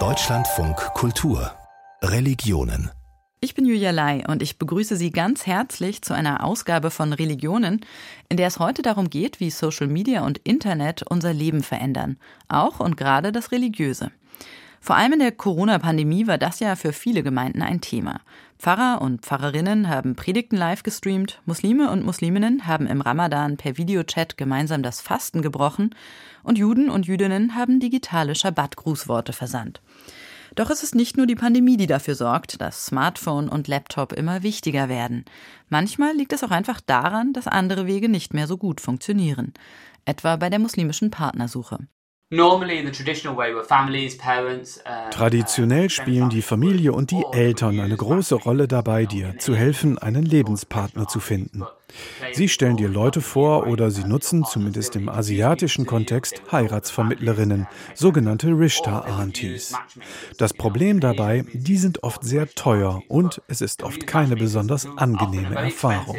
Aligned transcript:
Deutschlandfunk 0.00 0.76
Kultur 0.94 1.52
Religionen 2.02 2.90
ich 3.40 3.54
bin 3.54 3.66
Julia 3.66 3.90
Lai 3.90 4.24
und 4.26 4.40
ich 4.40 4.58
begrüße 4.58 4.96
Sie 4.96 5.10
ganz 5.10 5.46
herzlich 5.46 6.00
zu 6.00 6.14
einer 6.14 6.42
Ausgabe 6.42 6.90
von 6.90 7.12
Religionen, 7.12 7.84
in 8.30 8.38
der 8.38 8.46
es 8.46 8.58
heute 8.58 8.80
darum 8.80 9.10
geht, 9.10 9.38
wie 9.38 9.50
Social 9.50 9.86
Media 9.86 10.24
und 10.24 10.38
Internet 10.38 11.02
unser 11.02 11.34
Leben 11.34 11.62
verändern, 11.62 12.16
auch 12.48 12.80
und 12.80 12.96
gerade 12.96 13.32
das 13.32 13.52
Religiöse. 13.52 14.12
Vor 14.84 14.96
allem 14.96 15.14
in 15.14 15.20
der 15.20 15.32
Corona-Pandemie 15.32 16.26
war 16.26 16.36
das 16.36 16.60
ja 16.60 16.76
für 16.76 16.92
viele 16.92 17.22
Gemeinden 17.22 17.62
ein 17.62 17.80
Thema. 17.80 18.20
Pfarrer 18.58 19.00
und 19.00 19.22
Pfarrerinnen 19.22 19.88
haben 19.88 20.14
Predigten 20.14 20.58
live 20.58 20.82
gestreamt, 20.82 21.40
Muslime 21.46 21.90
und 21.90 22.04
Musliminnen 22.04 22.66
haben 22.66 22.86
im 22.86 23.00
Ramadan 23.00 23.56
per 23.56 23.78
Videochat 23.78 24.36
gemeinsam 24.36 24.82
das 24.82 25.00
Fasten 25.00 25.40
gebrochen 25.40 25.94
und 26.42 26.58
Juden 26.58 26.90
und 26.90 27.06
Jüdinnen 27.06 27.54
haben 27.54 27.80
digitale 27.80 28.34
Schabbat-Grußworte 28.34 29.32
versandt. 29.32 29.80
Doch 30.54 30.68
es 30.68 30.82
ist 30.82 30.94
nicht 30.94 31.16
nur 31.16 31.26
die 31.26 31.34
Pandemie, 31.34 31.78
die 31.78 31.86
dafür 31.86 32.14
sorgt, 32.14 32.60
dass 32.60 32.84
Smartphone 32.84 33.48
und 33.48 33.68
Laptop 33.68 34.12
immer 34.12 34.42
wichtiger 34.42 34.90
werden. 34.90 35.24
Manchmal 35.70 36.14
liegt 36.14 36.34
es 36.34 36.44
auch 36.44 36.50
einfach 36.50 36.82
daran, 36.82 37.32
dass 37.32 37.48
andere 37.48 37.86
Wege 37.86 38.10
nicht 38.10 38.34
mehr 38.34 38.46
so 38.46 38.58
gut 38.58 38.82
funktionieren. 38.82 39.54
Etwa 40.04 40.36
bei 40.36 40.50
der 40.50 40.58
muslimischen 40.58 41.10
Partnersuche. 41.10 41.78
Uh, 44.84 45.10
Traditionell 45.10 45.88
spielen 45.88 46.30
die 46.30 46.42
Familie 46.42 46.92
und 46.92 47.12
die 47.12 47.22
Eltern 47.32 47.78
eine 47.78 47.96
große 47.96 48.34
Rolle 48.34 48.66
dabei, 48.66 49.06
dir 49.06 49.38
zu 49.38 49.54
helfen, 49.54 49.98
einen 49.98 50.24
Lebenspartner 50.24 51.06
zu 51.06 51.20
finden. 51.20 51.64
Sie 52.32 52.48
stellen 52.48 52.76
dir 52.76 52.88
Leute 52.88 53.20
vor 53.20 53.68
oder 53.68 53.92
sie 53.92 54.02
nutzen, 54.02 54.44
zumindest 54.44 54.96
im 54.96 55.08
asiatischen 55.08 55.86
Kontext, 55.86 56.42
Heiratsvermittlerinnen, 56.50 57.68
sogenannte 57.94 58.48
Rishta-Aunties. 58.48 59.74
Das 60.36 60.54
Problem 60.54 60.98
dabei, 60.98 61.44
die 61.52 61.76
sind 61.76 62.02
oft 62.02 62.24
sehr 62.24 62.48
teuer 62.48 63.00
und 63.06 63.42
es 63.46 63.60
ist 63.60 63.84
oft 63.84 64.08
keine 64.08 64.34
besonders 64.34 64.88
angenehme 64.96 65.54
Erfahrung. 65.54 66.16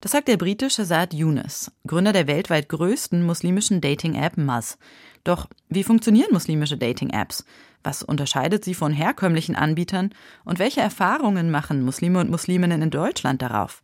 Das 0.00 0.12
sagt 0.12 0.28
der 0.28 0.36
britische 0.36 0.84
Saad 0.84 1.12
Yunus, 1.12 1.72
Gründer 1.84 2.12
der 2.12 2.28
weltweit 2.28 2.68
größten 2.68 3.26
muslimischen 3.26 3.80
Dating-App 3.80 4.36
Muzz. 4.36 4.78
Doch 5.24 5.48
wie 5.68 5.82
funktionieren 5.82 6.32
muslimische 6.32 6.76
Dating-Apps? 6.76 7.44
Was 7.82 8.04
unterscheidet 8.04 8.64
sie 8.64 8.74
von 8.74 8.92
herkömmlichen 8.92 9.56
Anbietern? 9.56 10.14
Und 10.44 10.60
welche 10.60 10.80
Erfahrungen 10.80 11.50
machen 11.50 11.82
Muslime 11.82 12.20
und 12.20 12.30
Musliminnen 12.30 12.80
in 12.80 12.90
Deutschland 12.90 13.42
darauf? 13.42 13.82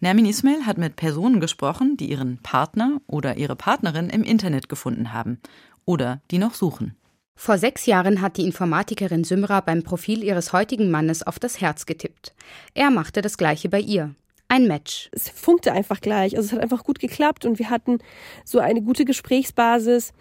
Nermin 0.00 0.26
Ismail 0.26 0.66
hat 0.66 0.76
mit 0.76 0.96
Personen 0.96 1.40
gesprochen, 1.40 1.96
die 1.96 2.10
ihren 2.10 2.42
Partner 2.42 3.00
oder 3.06 3.38
ihre 3.38 3.56
Partnerin 3.56 4.10
im 4.10 4.24
Internet 4.24 4.68
gefunden 4.68 5.14
haben 5.14 5.40
oder 5.86 6.20
die 6.30 6.38
noch 6.38 6.52
suchen. 6.52 6.94
Vor 7.36 7.56
sechs 7.56 7.86
Jahren 7.86 8.20
hat 8.20 8.36
die 8.36 8.44
Informatikerin 8.44 9.24
Symra 9.24 9.62
beim 9.62 9.82
Profil 9.82 10.22
ihres 10.22 10.52
heutigen 10.52 10.90
Mannes 10.90 11.22
auf 11.22 11.38
das 11.38 11.62
Herz 11.62 11.86
getippt. 11.86 12.34
Er 12.74 12.90
machte 12.90 13.22
das 13.22 13.38
gleiche 13.38 13.70
bei 13.70 13.80
ihr 13.80 14.14
ein 14.48 14.66
Match. 14.66 15.10
Es 15.12 15.28
funkte 15.28 15.72
einfach 15.72 16.00
gleich. 16.00 16.36
Also 16.36 16.46
es 16.48 16.52
hat 16.52 16.62
einfach 16.62 16.84
gut 16.84 16.98
geklappt 16.98 17.44
und 17.44 17.58
wir 17.58 17.70
hatten 17.70 17.98
so 18.44 18.58
eine 18.58 18.82
gute 18.82 19.04
Gesprächsbasis. 19.04 20.12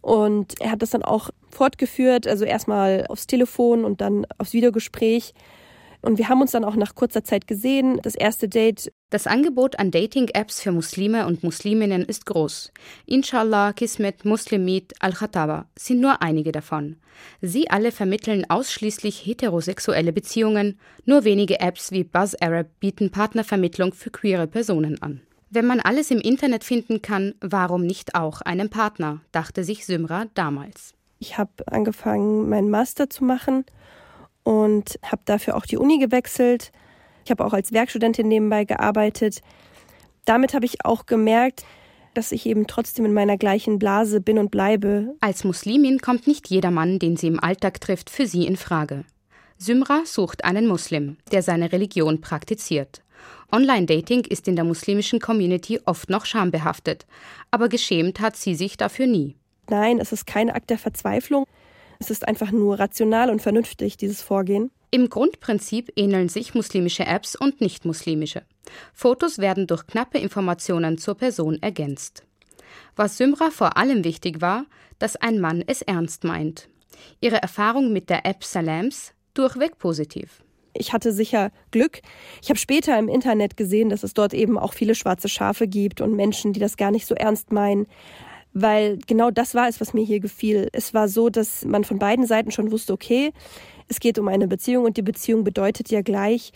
Und 0.00 0.60
er 0.60 0.70
hat 0.70 0.82
das 0.82 0.90
dann 0.90 1.02
auch 1.02 1.30
fortgeführt, 1.50 2.26
also 2.26 2.44
erstmal 2.44 3.06
aufs 3.08 3.26
Telefon 3.26 3.84
und 3.84 4.00
dann 4.00 4.26
aufs 4.38 4.52
Videogespräch. 4.52 5.32
Und 6.02 6.18
wir 6.18 6.28
haben 6.28 6.42
uns 6.42 6.50
dann 6.50 6.64
auch 6.64 6.76
nach 6.76 6.94
kurzer 6.94 7.24
Zeit 7.24 7.46
gesehen. 7.46 7.98
Das 8.02 8.14
erste 8.14 8.48
Date. 8.48 8.92
Das 9.14 9.28
Angebot 9.28 9.78
an 9.78 9.92
Dating-Apps 9.92 10.60
für 10.60 10.72
Muslime 10.72 11.28
und 11.28 11.44
Musliminnen 11.44 12.04
ist 12.04 12.26
groß. 12.26 12.72
Inshallah, 13.06 13.72
Kismet, 13.72 14.24
Muslimit, 14.24 14.92
Al-Khataba 14.98 15.66
sind 15.76 16.00
nur 16.00 16.20
einige 16.20 16.50
davon. 16.50 16.96
Sie 17.40 17.70
alle 17.70 17.92
vermitteln 17.92 18.44
ausschließlich 18.50 19.24
heterosexuelle 19.24 20.12
Beziehungen. 20.12 20.80
Nur 21.04 21.22
wenige 21.22 21.60
Apps 21.60 21.92
wie 21.92 22.02
Buzz 22.02 22.34
Arab 22.40 22.66
bieten 22.80 23.12
Partnervermittlung 23.12 23.92
für 23.92 24.10
queere 24.10 24.48
Personen 24.48 25.00
an. 25.00 25.20
Wenn 25.48 25.68
man 25.68 25.78
alles 25.78 26.10
im 26.10 26.18
Internet 26.18 26.64
finden 26.64 27.00
kann, 27.00 27.36
warum 27.40 27.86
nicht 27.86 28.16
auch 28.16 28.40
einen 28.40 28.68
Partner, 28.68 29.20
dachte 29.30 29.62
sich 29.62 29.86
Symra 29.86 30.24
damals. 30.34 30.92
Ich 31.20 31.38
habe 31.38 31.52
angefangen, 31.66 32.48
meinen 32.48 32.68
Master 32.68 33.08
zu 33.08 33.22
machen 33.22 33.64
und 34.42 34.98
habe 35.04 35.22
dafür 35.24 35.56
auch 35.56 35.66
die 35.66 35.76
Uni 35.76 36.00
gewechselt. 36.00 36.72
Ich 37.24 37.30
habe 37.30 37.44
auch 37.44 37.52
als 37.52 37.72
Werkstudentin 37.72 38.28
nebenbei 38.28 38.64
gearbeitet. 38.64 39.40
Damit 40.24 40.54
habe 40.54 40.66
ich 40.66 40.84
auch 40.84 41.06
gemerkt, 41.06 41.64
dass 42.14 42.32
ich 42.32 42.46
eben 42.46 42.66
trotzdem 42.66 43.04
in 43.04 43.12
meiner 43.12 43.36
gleichen 43.36 43.78
Blase 43.78 44.20
bin 44.20 44.38
und 44.38 44.50
bleibe. 44.50 45.14
Als 45.20 45.44
Muslimin 45.44 46.00
kommt 46.00 46.26
nicht 46.26 46.48
jeder 46.48 46.70
Mann, 46.70 46.98
den 46.98 47.16
sie 47.16 47.26
im 47.26 47.40
Alltag 47.40 47.80
trifft, 47.80 48.10
für 48.10 48.26
sie 48.26 48.46
in 48.46 48.56
Frage. 48.56 49.04
Symra 49.58 50.02
sucht 50.04 50.44
einen 50.44 50.66
Muslim, 50.66 51.16
der 51.32 51.42
seine 51.42 51.72
Religion 51.72 52.20
praktiziert. 52.20 53.02
Online-Dating 53.52 54.24
ist 54.24 54.48
in 54.48 54.56
der 54.56 54.64
muslimischen 54.64 55.20
Community 55.20 55.80
oft 55.84 56.10
noch 56.10 56.26
schambehaftet, 56.26 57.06
aber 57.50 57.68
geschämt 57.68 58.20
hat 58.20 58.36
sie 58.36 58.54
sich 58.54 58.76
dafür 58.76 59.06
nie. 59.06 59.36
Nein, 59.68 59.98
es 60.00 60.12
ist 60.12 60.26
kein 60.26 60.50
Akt 60.50 60.70
der 60.70 60.78
Verzweiflung. 60.78 61.44
Es 61.98 62.10
ist 62.10 62.26
einfach 62.26 62.50
nur 62.50 62.78
rational 62.78 63.30
und 63.30 63.40
vernünftig, 63.40 63.96
dieses 63.96 64.22
Vorgehen. 64.22 64.70
Im 64.94 65.08
Grundprinzip 65.08 65.90
ähneln 65.96 66.28
sich 66.28 66.54
muslimische 66.54 67.04
Apps 67.04 67.34
und 67.34 67.60
nicht-muslimische. 67.60 68.42
Fotos 68.92 69.38
werden 69.38 69.66
durch 69.66 69.88
knappe 69.88 70.18
Informationen 70.18 70.98
zur 70.98 71.16
Person 71.16 71.60
ergänzt. 71.60 72.22
Was 72.94 73.16
Symra 73.16 73.50
vor 73.50 73.76
allem 73.76 74.04
wichtig 74.04 74.40
war, 74.40 74.66
dass 75.00 75.16
ein 75.16 75.40
Mann 75.40 75.64
es 75.66 75.82
ernst 75.82 76.22
meint. 76.22 76.68
Ihre 77.20 77.42
Erfahrung 77.42 77.92
mit 77.92 78.08
der 78.08 78.24
App 78.24 78.44
Salams 78.44 79.14
durchweg 79.34 79.78
positiv. 79.78 80.44
Ich 80.74 80.92
hatte 80.92 81.12
sicher 81.12 81.50
Glück. 81.72 82.00
Ich 82.40 82.48
habe 82.48 82.58
später 82.60 82.96
im 82.96 83.08
Internet 83.08 83.56
gesehen, 83.56 83.88
dass 83.88 84.04
es 84.04 84.14
dort 84.14 84.32
eben 84.32 84.56
auch 84.56 84.74
viele 84.74 84.94
schwarze 84.94 85.28
Schafe 85.28 85.66
gibt 85.66 86.02
und 86.02 86.14
Menschen, 86.14 86.52
die 86.52 86.60
das 86.60 86.76
gar 86.76 86.92
nicht 86.92 87.06
so 87.06 87.16
ernst 87.16 87.50
meinen 87.52 87.88
weil 88.54 88.98
genau 89.08 89.32
das 89.32 89.54
war 89.54 89.68
es, 89.68 89.80
was 89.80 89.92
mir 89.92 90.04
hier 90.04 90.20
gefiel. 90.20 90.68
Es 90.72 90.94
war 90.94 91.08
so, 91.08 91.28
dass 91.28 91.64
man 91.64 91.82
von 91.84 91.98
beiden 91.98 92.24
Seiten 92.24 92.52
schon 92.52 92.70
wusste, 92.70 92.92
okay, 92.92 93.32
es 93.88 94.00
geht 94.00 94.18
um 94.18 94.28
eine 94.28 94.48
Beziehung 94.48 94.84
und 94.84 94.96
die 94.96 95.02
Beziehung 95.02 95.44
bedeutet 95.44 95.90
ja 95.90 96.02
gleich 96.02 96.52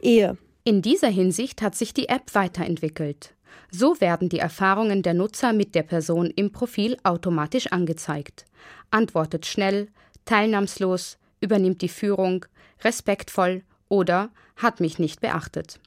Ehe. 0.00 0.36
In 0.64 0.82
dieser 0.82 1.08
Hinsicht 1.08 1.62
hat 1.62 1.74
sich 1.74 1.92
die 1.92 2.08
App 2.08 2.34
weiterentwickelt. 2.34 3.34
So 3.70 4.00
werden 4.00 4.28
die 4.28 4.38
Erfahrungen 4.38 5.02
der 5.02 5.14
Nutzer 5.14 5.52
mit 5.52 5.74
der 5.74 5.82
Person 5.82 6.30
im 6.30 6.52
Profil 6.52 6.96
automatisch 7.02 7.68
angezeigt. 7.68 8.44
Antwortet 8.90 9.46
schnell, 9.46 9.88
teilnahmslos, 10.24 11.18
übernimmt 11.40 11.82
die 11.82 11.88
Führung, 11.88 12.46
respektvoll 12.82 13.62
oder 13.88 14.30
hat 14.56 14.80
mich 14.80 14.98
nicht 14.98 15.20
beachtet. 15.20 15.80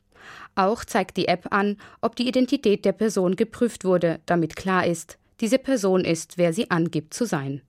Auch 0.56 0.84
zeigt 0.84 1.18
die 1.18 1.28
App 1.28 1.48
an, 1.52 1.78
ob 2.02 2.16
die 2.16 2.28
Identität 2.28 2.86
der 2.86 2.92
Person 2.92 3.36
geprüft 3.36 3.86
wurde, 3.86 4.20
damit 4.26 4.56
klar 4.56 4.86
ist, 4.86 5.18
diese 5.40 5.60
Person 5.60 6.04
ist, 6.04 6.38
wer 6.38 6.52
sie 6.52 6.72
angibt 6.72 7.14
zu 7.14 7.26
sein. 7.26 7.62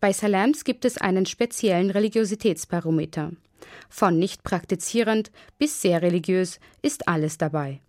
Bei 0.00 0.12
Salams 0.12 0.64
gibt 0.64 0.84
es 0.84 0.98
einen 0.98 1.26
speziellen 1.26 1.90
Religiositätsbarometer. 1.90 3.32
Von 3.88 4.18
nicht 4.18 4.44
praktizierend 4.44 5.30
bis 5.58 5.80
sehr 5.80 6.02
religiös 6.02 6.60
ist 6.82 7.08
alles 7.08 7.38
dabei. 7.38 7.80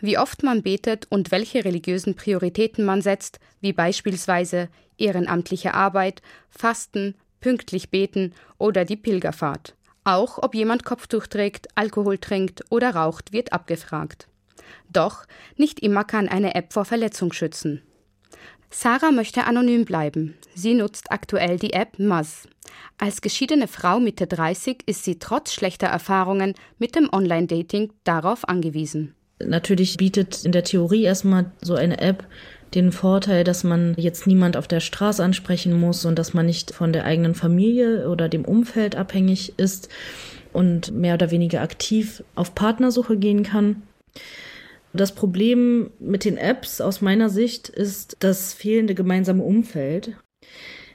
Wie 0.00 0.18
oft 0.18 0.42
man 0.42 0.62
betet 0.62 1.06
und 1.10 1.30
welche 1.30 1.64
religiösen 1.64 2.14
Prioritäten 2.14 2.84
man 2.84 3.02
setzt, 3.02 3.40
wie 3.60 3.72
beispielsweise 3.72 4.68
ehrenamtliche 4.96 5.74
Arbeit, 5.74 6.22
Fasten, 6.50 7.14
pünktlich 7.40 7.90
beten 7.90 8.34
oder 8.58 8.84
die 8.84 8.96
Pilgerfahrt. 8.96 9.74
Auch 10.04 10.38
ob 10.38 10.54
jemand 10.54 10.84
Kopftuch 10.84 11.26
trägt, 11.26 11.68
Alkohol 11.74 12.18
trinkt 12.18 12.64
oder 12.70 12.94
raucht, 12.94 13.32
wird 13.32 13.52
abgefragt. 13.52 14.28
Doch 14.90 15.24
nicht 15.56 15.80
immer 15.80 16.04
kann 16.04 16.28
eine 16.28 16.54
App 16.54 16.72
vor 16.72 16.84
Verletzung 16.84 17.32
schützen. 17.32 17.82
Sarah 18.70 19.12
möchte 19.12 19.44
anonym 19.44 19.84
bleiben. 19.84 20.34
Sie 20.54 20.74
nutzt 20.74 21.10
aktuell 21.10 21.58
die 21.58 21.72
App 21.72 21.98
Muzz. 21.98 22.48
Als 22.98 23.20
geschiedene 23.20 23.68
Frau 23.68 23.98
Mitte 23.98 24.26
30 24.26 24.82
ist 24.86 25.04
sie 25.04 25.18
trotz 25.18 25.52
schlechter 25.52 25.86
Erfahrungen 25.86 26.54
mit 26.78 26.94
dem 26.94 27.08
Online-Dating 27.12 27.92
darauf 28.04 28.46
angewiesen. 28.48 29.14
Natürlich 29.40 29.96
bietet 29.96 30.44
in 30.44 30.52
der 30.52 30.64
Theorie 30.64 31.04
erstmal 31.04 31.52
so 31.62 31.74
eine 31.74 32.00
App 32.00 32.26
den 32.74 32.92
Vorteil, 32.92 33.44
dass 33.44 33.64
man 33.64 33.94
jetzt 33.96 34.26
niemand 34.26 34.56
auf 34.56 34.68
der 34.68 34.80
Straße 34.80 35.22
ansprechen 35.22 35.78
muss 35.78 36.04
und 36.04 36.18
dass 36.18 36.34
man 36.34 36.46
nicht 36.46 36.72
von 36.72 36.92
der 36.92 37.04
eigenen 37.04 37.34
Familie 37.34 38.08
oder 38.10 38.28
dem 38.28 38.44
Umfeld 38.44 38.96
abhängig 38.96 39.54
ist 39.58 39.88
und 40.52 40.92
mehr 40.92 41.14
oder 41.14 41.30
weniger 41.30 41.62
aktiv 41.62 42.22
auf 42.34 42.54
Partnersuche 42.54 43.16
gehen 43.16 43.42
kann. 43.42 43.82
Das 44.92 45.14
Problem 45.14 45.90
mit 45.98 46.24
den 46.24 46.36
Apps 46.38 46.80
aus 46.80 47.00
meiner 47.00 47.28
Sicht 47.30 47.68
ist 47.68 48.16
das 48.20 48.54
fehlende 48.54 48.94
gemeinsame 48.94 49.42
Umfeld. 49.42 50.16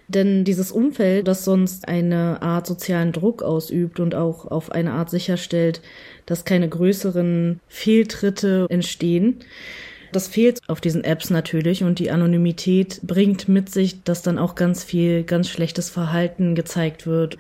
Denn 0.10 0.44
dieses 0.44 0.72
Umfeld, 0.72 1.28
das 1.28 1.46
sonst 1.46 1.88
eine 1.88 2.42
Art 2.42 2.68
sozialen 2.68 3.14
Druck 3.14 3.42
ausübt 3.42 4.00
und 4.00 4.16
auch 4.16 4.46
auf 4.46 4.72
eine 4.72 4.92
Art 4.94 5.10
sicherstellt, 5.10 5.82
dass 6.26 6.46
keine 6.46 6.68
größeren 6.70 7.62
Fehltritte 7.68 8.68
entstehen, 8.70 9.40
Das 10.14 10.28
fehlt 10.28 10.60
auf 10.68 10.80
diesen 10.82 11.04
Apps 11.04 11.30
natürlich 11.32 11.84
und 11.84 12.00
die 12.00 12.12
Anonymität 12.12 13.02
bringt 13.04 13.48
mit 13.50 13.70
sich, 13.70 14.04
dass 14.04 14.22
dann 14.22 14.38
auch 14.38 14.56
ganz 14.56 14.84
viel 14.84 15.24
ganz 15.24 15.50
schlechtes 15.50 15.90
Verhalten 15.90 16.56
gezeigt 16.56 17.08
wird. 17.08 17.38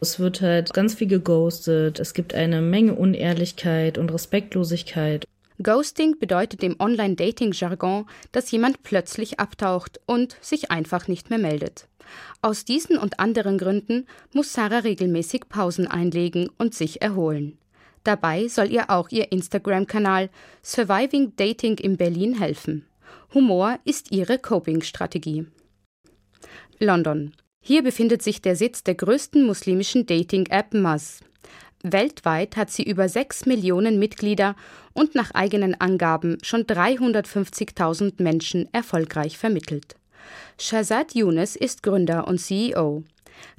Es 0.00 0.18
wird 0.20 0.40
halt 0.42 0.72
ganz 0.74 0.94
viel 0.96 1.08
geghostet. 1.08 2.00
Es 2.00 2.14
gibt 2.14 2.34
eine 2.34 2.62
Menge 2.62 2.94
Unehrlichkeit 2.96 3.98
und 3.98 4.12
Respektlosigkeit. 4.12 5.27
Ghosting 5.60 6.18
bedeutet 6.18 6.62
im 6.62 6.76
Online-Dating-Jargon, 6.78 8.06
dass 8.30 8.50
jemand 8.50 8.82
plötzlich 8.84 9.40
abtaucht 9.40 10.00
und 10.06 10.36
sich 10.40 10.70
einfach 10.70 11.08
nicht 11.08 11.30
mehr 11.30 11.38
meldet. 11.38 11.88
Aus 12.42 12.64
diesen 12.64 12.96
und 12.96 13.18
anderen 13.18 13.58
Gründen 13.58 14.06
muss 14.32 14.52
Sarah 14.52 14.78
regelmäßig 14.78 15.48
Pausen 15.48 15.88
einlegen 15.88 16.48
und 16.58 16.74
sich 16.74 17.02
erholen. 17.02 17.58
Dabei 18.04 18.48
soll 18.48 18.70
ihr 18.70 18.88
auch 18.88 19.10
ihr 19.10 19.32
Instagram-Kanal 19.32 20.30
Surviving 20.62 21.34
Dating 21.36 21.76
in 21.78 21.96
Berlin 21.96 22.38
helfen. 22.38 22.86
Humor 23.34 23.78
ist 23.84 24.12
ihre 24.12 24.38
Coping-Strategie. 24.38 25.46
London. 26.78 27.34
Hier 27.60 27.82
befindet 27.82 28.22
sich 28.22 28.40
der 28.40 28.54
Sitz 28.54 28.84
der 28.84 28.94
größten 28.94 29.44
muslimischen 29.44 30.06
Dating-App 30.06 30.72
Muzz. 30.72 31.20
Weltweit 31.82 32.56
hat 32.56 32.70
sie 32.70 32.82
über 32.82 33.08
6 33.08 33.46
Millionen 33.46 33.98
Mitglieder 33.98 34.56
und 34.94 35.14
nach 35.14 35.30
eigenen 35.32 35.80
Angaben 35.80 36.38
schon 36.42 36.64
350.000 36.64 38.22
Menschen 38.22 38.68
erfolgreich 38.72 39.38
vermittelt. 39.38 39.96
Shazad 40.58 41.14
Younes 41.14 41.56
ist 41.56 41.82
Gründer 41.82 42.26
und 42.26 42.38
CEO. 42.38 43.04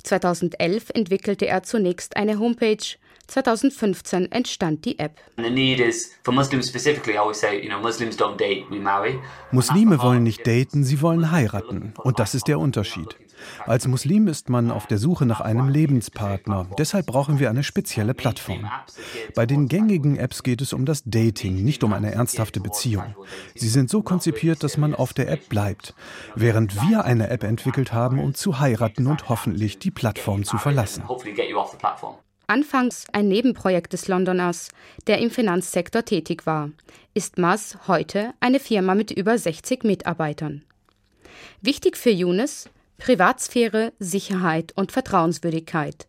2011 0.04 0.90
entwickelte 0.94 1.48
er 1.48 1.64
zunächst 1.64 2.18
eine 2.18 2.40
Homepage, 2.40 2.98
2015 3.28 4.32
entstand 4.32 4.86
die 4.86 5.00
App. 5.00 5.20
Muslime 9.52 10.02
wollen 10.02 10.24
nicht 10.24 10.46
daten, 10.46 10.84
sie 10.84 11.02
wollen 11.02 11.32
heiraten. 11.32 11.94
Und 12.04 12.20
das 12.20 12.36
ist 12.36 12.48
der 12.48 12.60
Unterschied. 12.60 13.16
Als 13.66 13.88
Muslim 13.88 14.28
ist 14.28 14.50
man 14.50 14.72
auf 14.72 14.88
der 14.88 14.98
Suche 14.98 15.26
nach 15.26 15.42
einem 15.42 15.70
Lebenspartner. 15.70 16.68
Deshalb 16.78 17.06
brauchen 17.06 17.40
wir 17.40 17.50
eine 17.50 17.64
spezielle 17.64 18.14
Plattform. 18.14 18.70
Bei 19.36 19.46
den 19.46 19.68
gängigen 19.68 20.18
Apps 20.18 20.44
geht 20.44 20.62
es 20.62 20.74
um 20.74 20.86
das 20.86 21.04
Dating, 21.06 21.64
nicht 21.64 21.84
um 21.84 21.94
eine 21.94 22.12
ernsthafte 22.12 22.60
Beziehung. 22.60 23.16
Sie 23.56 23.70
sind 23.70 23.90
so 23.90 24.02
konzipiert, 24.02 24.64
dass 24.64 24.78
man 24.78 24.96
auf 24.96 25.14
der 25.14 25.30
App 25.30 25.50
bleibt, 25.50 25.94
während 26.36 26.82
wir 26.88 27.06
eine 27.06 27.30
App 27.30 27.44
entwickelt 27.44 27.94
haben, 27.94 28.20
um 28.20 28.34
zu 28.34 28.60
heiraten 28.60 29.08
und 29.08 29.30
hoffentlich 29.30 29.80
die 29.80 29.92
Plattform 29.92 30.44
zu 30.44 30.58
verlassen. 30.58 31.04
Anfangs 32.48 33.06
ein 33.12 33.28
Nebenprojekt 33.28 33.94
des 33.94 34.08
Londoners, 34.08 34.70
der 35.06 35.20
im 35.20 35.30
Finanzsektor 35.30 36.04
tätig 36.04 36.48
war, 36.48 36.72
ist 37.14 37.38
Mas 37.38 37.78
heute 37.88 38.34
eine 38.40 38.60
Firma 38.60 38.96
mit 38.96 39.12
über 39.12 39.38
60 39.38 39.84
Mitarbeitern. 39.84 40.64
Wichtig 41.62 41.96
für 41.96 42.10
Younes 42.10 42.68
Privatsphäre, 43.00 43.94
Sicherheit 43.98 44.74
und 44.76 44.92
Vertrauenswürdigkeit. 44.92 46.08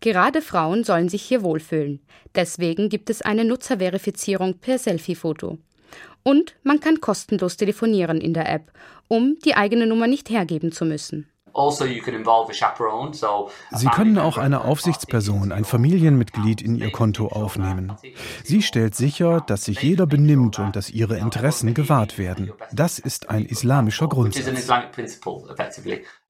Gerade 0.00 0.42
Frauen 0.42 0.84
sollen 0.84 1.08
sich 1.08 1.22
hier 1.22 1.42
wohlfühlen. 1.42 2.00
Deswegen 2.34 2.88
gibt 2.88 3.08
es 3.08 3.22
eine 3.22 3.44
Nutzerverifizierung 3.44 4.58
per 4.58 4.78
Selfie-Foto. 4.78 5.58
Und 6.24 6.56
man 6.62 6.80
kann 6.80 7.00
kostenlos 7.00 7.56
telefonieren 7.56 8.20
in 8.20 8.34
der 8.34 8.52
App, 8.52 8.72
um 9.08 9.38
die 9.44 9.54
eigene 9.54 9.86
Nummer 9.86 10.06
nicht 10.06 10.30
hergeben 10.30 10.72
zu 10.72 10.84
müssen. 10.84 11.28
Also 11.54 11.84
Sie 11.84 12.00
können 12.00 12.26
auch 14.18 14.38
eine 14.38 14.64
Aufsichtsperson, 14.64 15.52
ein 15.52 15.64
Familienmitglied 15.64 16.62
in 16.62 16.76
Ihr 16.76 16.92
Konto 16.92 17.28
aufnehmen. 17.28 17.92
Sie 18.42 18.62
stellt 18.62 18.94
sicher, 18.94 19.42
dass 19.46 19.64
sich 19.64 19.82
jeder 19.82 20.06
benimmt 20.06 20.58
und 20.58 20.76
dass 20.76 20.90
ihre 20.90 21.18
Interessen 21.18 21.74
gewahrt 21.74 22.18
werden. 22.18 22.52
Das 22.72 22.98
ist 22.98 23.28
ein 23.28 23.44
islamischer 23.44 24.08
Grundsatz. 24.08 24.46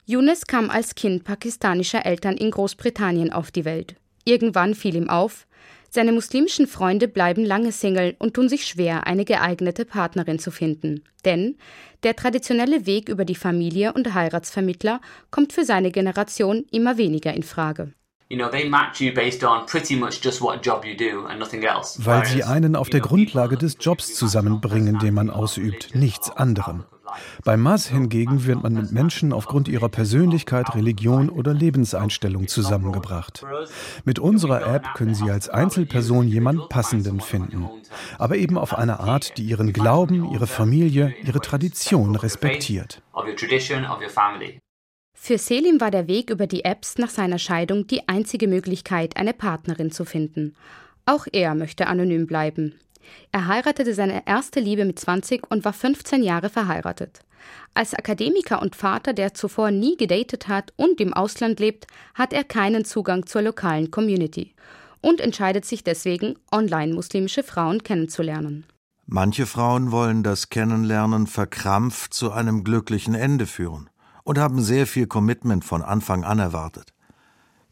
Yunus 0.05 0.47
kam 0.47 0.69
als 0.69 0.95
Kind 0.97 1.23
pakistanischer 1.23 2.05
Eltern 2.05 2.37
in 2.37 2.51
Großbritannien 2.51 3.33
auf 3.33 3.53
die 3.53 3.65
Welt. 3.65 3.95
Irgendwann 4.25 4.75
fiel 4.75 4.97
ihm 4.97 5.09
auf, 5.09 5.47
seine 5.91 6.13
muslimischen 6.13 6.67
Freunde 6.67 7.07
bleiben 7.07 7.45
lange 7.45 7.71
Single 7.71 8.17
und 8.19 8.35
tun 8.35 8.49
sich 8.49 8.67
schwer, 8.67 9.07
eine 9.07 9.25
geeignete 9.25 9.85
Partnerin 9.85 10.39
zu 10.39 10.51
finden. 10.51 11.05
Denn 11.25 11.57
der 12.03 12.17
traditionelle 12.17 12.87
Weg 12.87 13.11
über 13.11 13.25
die 13.25 13.35
Familie 13.35 13.93
und 13.93 14.15
Heiratsvermittler 14.15 15.01
kommt 15.31 15.53
für 15.53 15.65
seine 15.65 15.91
Generation 15.91 16.65
immer 16.73 16.97
weniger 16.97 17.35
in 17.35 17.43
Frage. 17.43 17.93
Weil 21.99 22.25
sie 22.27 22.45
einen 22.45 22.77
auf 22.77 22.89
der 22.89 23.01
Grundlage 23.01 23.57
des 23.59 23.77
Jobs 23.79 24.15
zusammenbringen, 24.15 24.99
den 24.99 25.13
man 25.13 25.29
ausübt, 25.29 25.95
nichts 25.95 26.31
anderem. 26.31 26.85
Bei 27.45 27.57
Mas 27.57 27.89
hingegen 27.89 28.47
wird 28.47 28.63
man 28.63 28.75
mit 28.75 28.93
Menschen 28.93 29.33
aufgrund 29.33 29.69
ihrer 29.69 29.89
Persönlichkeit, 29.89 30.75
Religion 30.75 31.29
oder 31.29 31.55
Lebenseinstellung 31.55 32.49
zusammengebracht. 32.49 33.45
Mit 34.05 34.19
unserer 34.19 34.67
App 34.67 34.95
können 34.95 35.15
Sie 35.15 35.31
als 35.31 35.49
Einzelperson 35.49 36.29
jemanden 36.29 36.69
Passenden 36.69 37.21
finden, 37.21 37.69
aber 38.19 38.37
eben 38.37 38.59
auf 38.59 38.77
eine 38.77 39.01
Art, 39.01 39.39
die 39.39 39.45
Ihren 39.45 39.73
Glauben, 39.73 40.33
Ihre 40.33 40.47
Familie, 40.47 41.15
Ihre 41.25 41.41
Tradition 41.41 42.17
respektiert. 42.17 43.03
Für 45.15 45.39
Selim 45.39 45.81
war 45.81 45.91
der 45.91 46.09
Weg 46.09 46.31
über 46.31 46.47
die 46.47 46.65
Apps 46.65 46.99
nach 46.99 47.11
seiner 47.11 47.39
Scheidung 47.39 47.87
die 47.87 48.09
einzige 48.09 48.49
Möglichkeit, 48.49 49.17
eine 49.17 49.33
Partnerin 49.33 49.93
zu 49.93 50.05
finden. 50.05 50.57
Auch 51.07 51.27
er 51.31 51.55
möchte 51.55 51.87
anonym 51.87 52.27
bleiben. 52.27 52.75
Er 53.31 53.47
heiratete 53.47 53.95
seine 53.95 54.27
erste 54.27 54.61
Liebe 54.61 54.85
mit 54.85 54.99
20 54.99 55.51
und 55.51 55.65
war 55.65 55.73
15 55.73 56.23
Jahre 56.23 56.49
verheiratet. 56.49 57.21
Als 57.75 57.95
Akademiker 57.95 58.61
und 58.61 58.77
Vater, 58.77 59.13
der 59.13 59.35
zuvor 59.35 59.71
nie 59.71 59.97
gedatet 59.97 60.49
hat 60.49 60.73
und 60.77 61.01
im 61.01 61.13
Ausland 61.15 61.59
lebt, 61.61 61.87
hat 62.15 62.33
er 62.33 62.45
keinen 62.45 62.85
Zugang 62.85 63.27
zur 63.27 63.43
lokalen 63.43 63.91
Community 63.91 64.55
und 65.01 65.21
entscheidet 65.21 65.65
sich 65.65 65.83
deswegen, 65.83 66.37
online 66.53 66.95
muslimische 66.95 67.43
Frauen 67.43 67.83
kennenzulernen. 67.83 68.65
Manche 69.07 69.47
Frauen 69.47 69.91
wollen 69.91 70.23
das 70.23 70.49
Kennenlernen 70.49 71.27
verkrampft 71.27 72.15
zu 72.15 72.31
einem 72.31 72.63
glücklichen 72.63 73.15
Ende 73.15 73.47
führen 73.47 73.91
und 74.23 74.39
haben 74.39 74.63
sehr 74.63 74.87
viel 74.87 75.07
Commitment 75.07 75.65
von 75.65 75.83
Anfang 75.83 76.25
an 76.25 76.39
erwartet. 76.39 76.95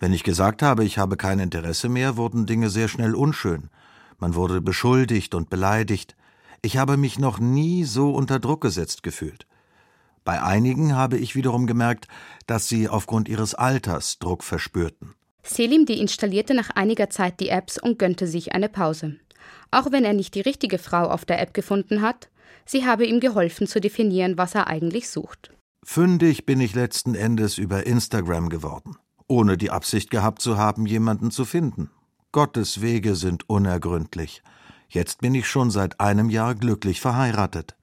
Wenn 0.00 0.12
ich 0.12 0.24
gesagt 0.24 0.62
habe, 0.62 0.84
ich 0.84 0.98
habe 0.98 1.16
kein 1.16 1.38
Interesse 1.38 1.88
mehr, 1.88 2.16
wurden 2.16 2.46
Dinge 2.46 2.70
sehr 2.70 2.88
schnell 2.88 3.14
unschön 3.14 3.70
man 4.20 4.34
wurde 4.34 4.60
beschuldigt 4.60 5.34
und 5.34 5.50
beleidigt. 5.50 6.16
Ich 6.62 6.76
habe 6.76 6.96
mich 6.96 7.18
noch 7.18 7.38
nie 7.38 7.84
so 7.84 8.10
unter 8.10 8.38
Druck 8.38 8.60
gesetzt 8.60 9.02
gefühlt. 9.02 9.46
Bei 10.24 10.42
einigen 10.42 10.94
habe 10.94 11.16
ich 11.16 11.34
wiederum 11.34 11.66
gemerkt, 11.66 12.06
dass 12.46 12.68
sie 12.68 12.88
aufgrund 12.88 13.28
ihres 13.28 13.54
Alters 13.54 14.18
Druck 14.18 14.44
verspürten. 14.44 15.14
Selim 15.42 15.86
deinstallierte 15.86 16.54
nach 16.54 16.70
einiger 16.70 17.08
Zeit 17.08 17.40
die 17.40 17.48
Apps 17.48 17.78
und 17.78 17.98
gönnte 17.98 18.26
sich 18.26 18.52
eine 18.52 18.68
Pause. 18.68 19.16
Auch 19.70 19.90
wenn 19.90 20.04
er 20.04 20.12
nicht 20.12 20.34
die 20.34 20.40
richtige 20.40 20.78
Frau 20.78 21.08
auf 21.08 21.24
der 21.24 21.40
App 21.40 21.54
gefunden 21.54 22.02
hat, 22.02 22.28
sie 22.66 22.86
habe 22.86 23.06
ihm 23.06 23.20
geholfen 23.20 23.66
zu 23.66 23.80
definieren, 23.80 24.36
was 24.36 24.54
er 24.54 24.66
eigentlich 24.66 25.08
sucht. 25.08 25.50
Fündig 25.82 26.44
bin 26.44 26.60
ich 26.60 26.74
letzten 26.74 27.14
Endes 27.14 27.56
über 27.56 27.86
Instagram 27.86 28.50
geworden, 28.50 28.96
ohne 29.28 29.56
die 29.56 29.70
Absicht 29.70 30.10
gehabt 30.10 30.42
zu 30.42 30.58
haben, 30.58 30.84
jemanden 30.84 31.30
zu 31.30 31.46
finden. 31.46 31.90
Gottes 32.32 32.80
Wege 32.80 33.16
sind 33.16 33.50
unergründlich. 33.50 34.42
Jetzt 34.88 35.20
bin 35.20 35.34
ich 35.34 35.48
schon 35.48 35.72
seit 35.72 35.98
einem 35.98 36.30
Jahr 36.30 36.54
glücklich 36.54 37.00
verheiratet. 37.00 37.74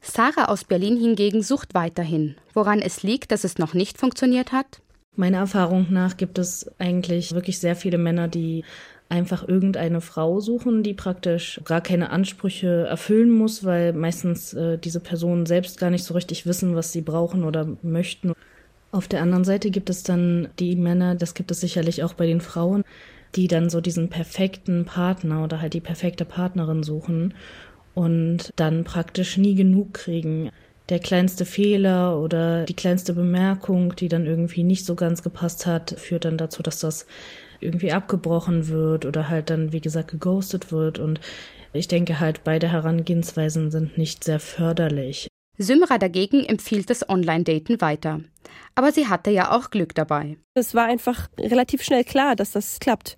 Sarah 0.00 0.44
aus 0.44 0.62
Berlin 0.62 0.96
hingegen 0.96 1.42
sucht 1.42 1.74
weiterhin. 1.74 2.36
Woran 2.54 2.80
es 2.80 3.02
liegt, 3.02 3.32
dass 3.32 3.42
es 3.42 3.58
noch 3.58 3.74
nicht 3.74 3.98
funktioniert 3.98 4.52
hat? 4.52 4.82
Meiner 5.16 5.38
Erfahrung 5.38 5.88
nach 5.90 6.16
gibt 6.16 6.38
es 6.38 6.70
eigentlich 6.78 7.32
wirklich 7.34 7.58
sehr 7.58 7.74
viele 7.74 7.98
Männer, 7.98 8.28
die 8.28 8.64
einfach 9.08 9.48
irgendeine 9.48 10.00
Frau 10.00 10.38
suchen, 10.38 10.84
die 10.84 10.94
praktisch 10.94 11.60
gar 11.64 11.80
keine 11.80 12.10
Ansprüche 12.10 12.86
erfüllen 12.88 13.30
muss, 13.30 13.64
weil 13.64 13.92
meistens 13.94 14.52
äh, 14.52 14.78
diese 14.78 15.00
Personen 15.00 15.44
selbst 15.44 15.80
gar 15.80 15.90
nicht 15.90 16.04
so 16.04 16.14
richtig 16.14 16.46
wissen, 16.46 16.76
was 16.76 16.92
sie 16.92 17.00
brauchen 17.00 17.42
oder 17.42 17.66
möchten. 17.82 18.32
Auf 18.92 19.08
der 19.08 19.22
anderen 19.22 19.44
Seite 19.44 19.72
gibt 19.72 19.90
es 19.90 20.04
dann 20.04 20.50
die 20.60 20.76
Männer, 20.76 21.16
das 21.16 21.34
gibt 21.34 21.50
es 21.50 21.60
sicherlich 21.60 22.04
auch 22.04 22.14
bei 22.14 22.26
den 22.26 22.40
Frauen, 22.40 22.84
die 23.34 23.48
dann 23.48 23.70
so 23.70 23.80
diesen 23.80 24.08
perfekten 24.08 24.84
Partner 24.84 25.44
oder 25.44 25.60
halt 25.60 25.74
die 25.74 25.80
perfekte 25.80 26.24
Partnerin 26.24 26.82
suchen 26.82 27.34
und 27.94 28.52
dann 28.56 28.84
praktisch 28.84 29.36
nie 29.36 29.54
genug 29.54 29.94
kriegen. 29.94 30.50
Der 30.88 30.98
kleinste 30.98 31.44
Fehler 31.44 32.18
oder 32.18 32.64
die 32.64 32.74
kleinste 32.74 33.12
Bemerkung, 33.12 33.94
die 33.96 34.08
dann 34.08 34.24
irgendwie 34.24 34.64
nicht 34.64 34.86
so 34.86 34.94
ganz 34.94 35.22
gepasst 35.22 35.66
hat, 35.66 35.90
führt 35.98 36.24
dann 36.24 36.38
dazu, 36.38 36.62
dass 36.62 36.80
das 36.80 37.06
irgendwie 37.60 37.92
abgebrochen 37.92 38.68
wird 38.68 39.04
oder 39.04 39.28
halt 39.28 39.50
dann, 39.50 39.72
wie 39.72 39.80
gesagt, 39.80 40.12
geghostet 40.12 40.72
wird. 40.72 40.98
Und 40.98 41.20
ich 41.72 41.88
denke 41.88 42.20
halt, 42.20 42.44
beide 42.44 42.68
Herangehensweisen 42.68 43.70
sind 43.70 43.98
nicht 43.98 44.24
sehr 44.24 44.40
förderlich. 44.40 45.28
Symra 45.58 45.98
dagegen 45.98 46.44
empfiehlt 46.44 46.88
das 46.88 47.08
Online-Daten 47.08 47.80
weiter. 47.80 48.20
Aber 48.76 48.92
sie 48.92 49.08
hatte 49.08 49.30
ja 49.30 49.50
auch 49.50 49.70
Glück 49.70 49.94
dabei. 49.94 50.38
Es 50.54 50.74
war 50.74 50.84
einfach 50.84 51.28
relativ 51.38 51.82
schnell 51.82 52.04
klar, 52.04 52.36
dass 52.36 52.52
das 52.52 52.78
klappt. 52.78 53.16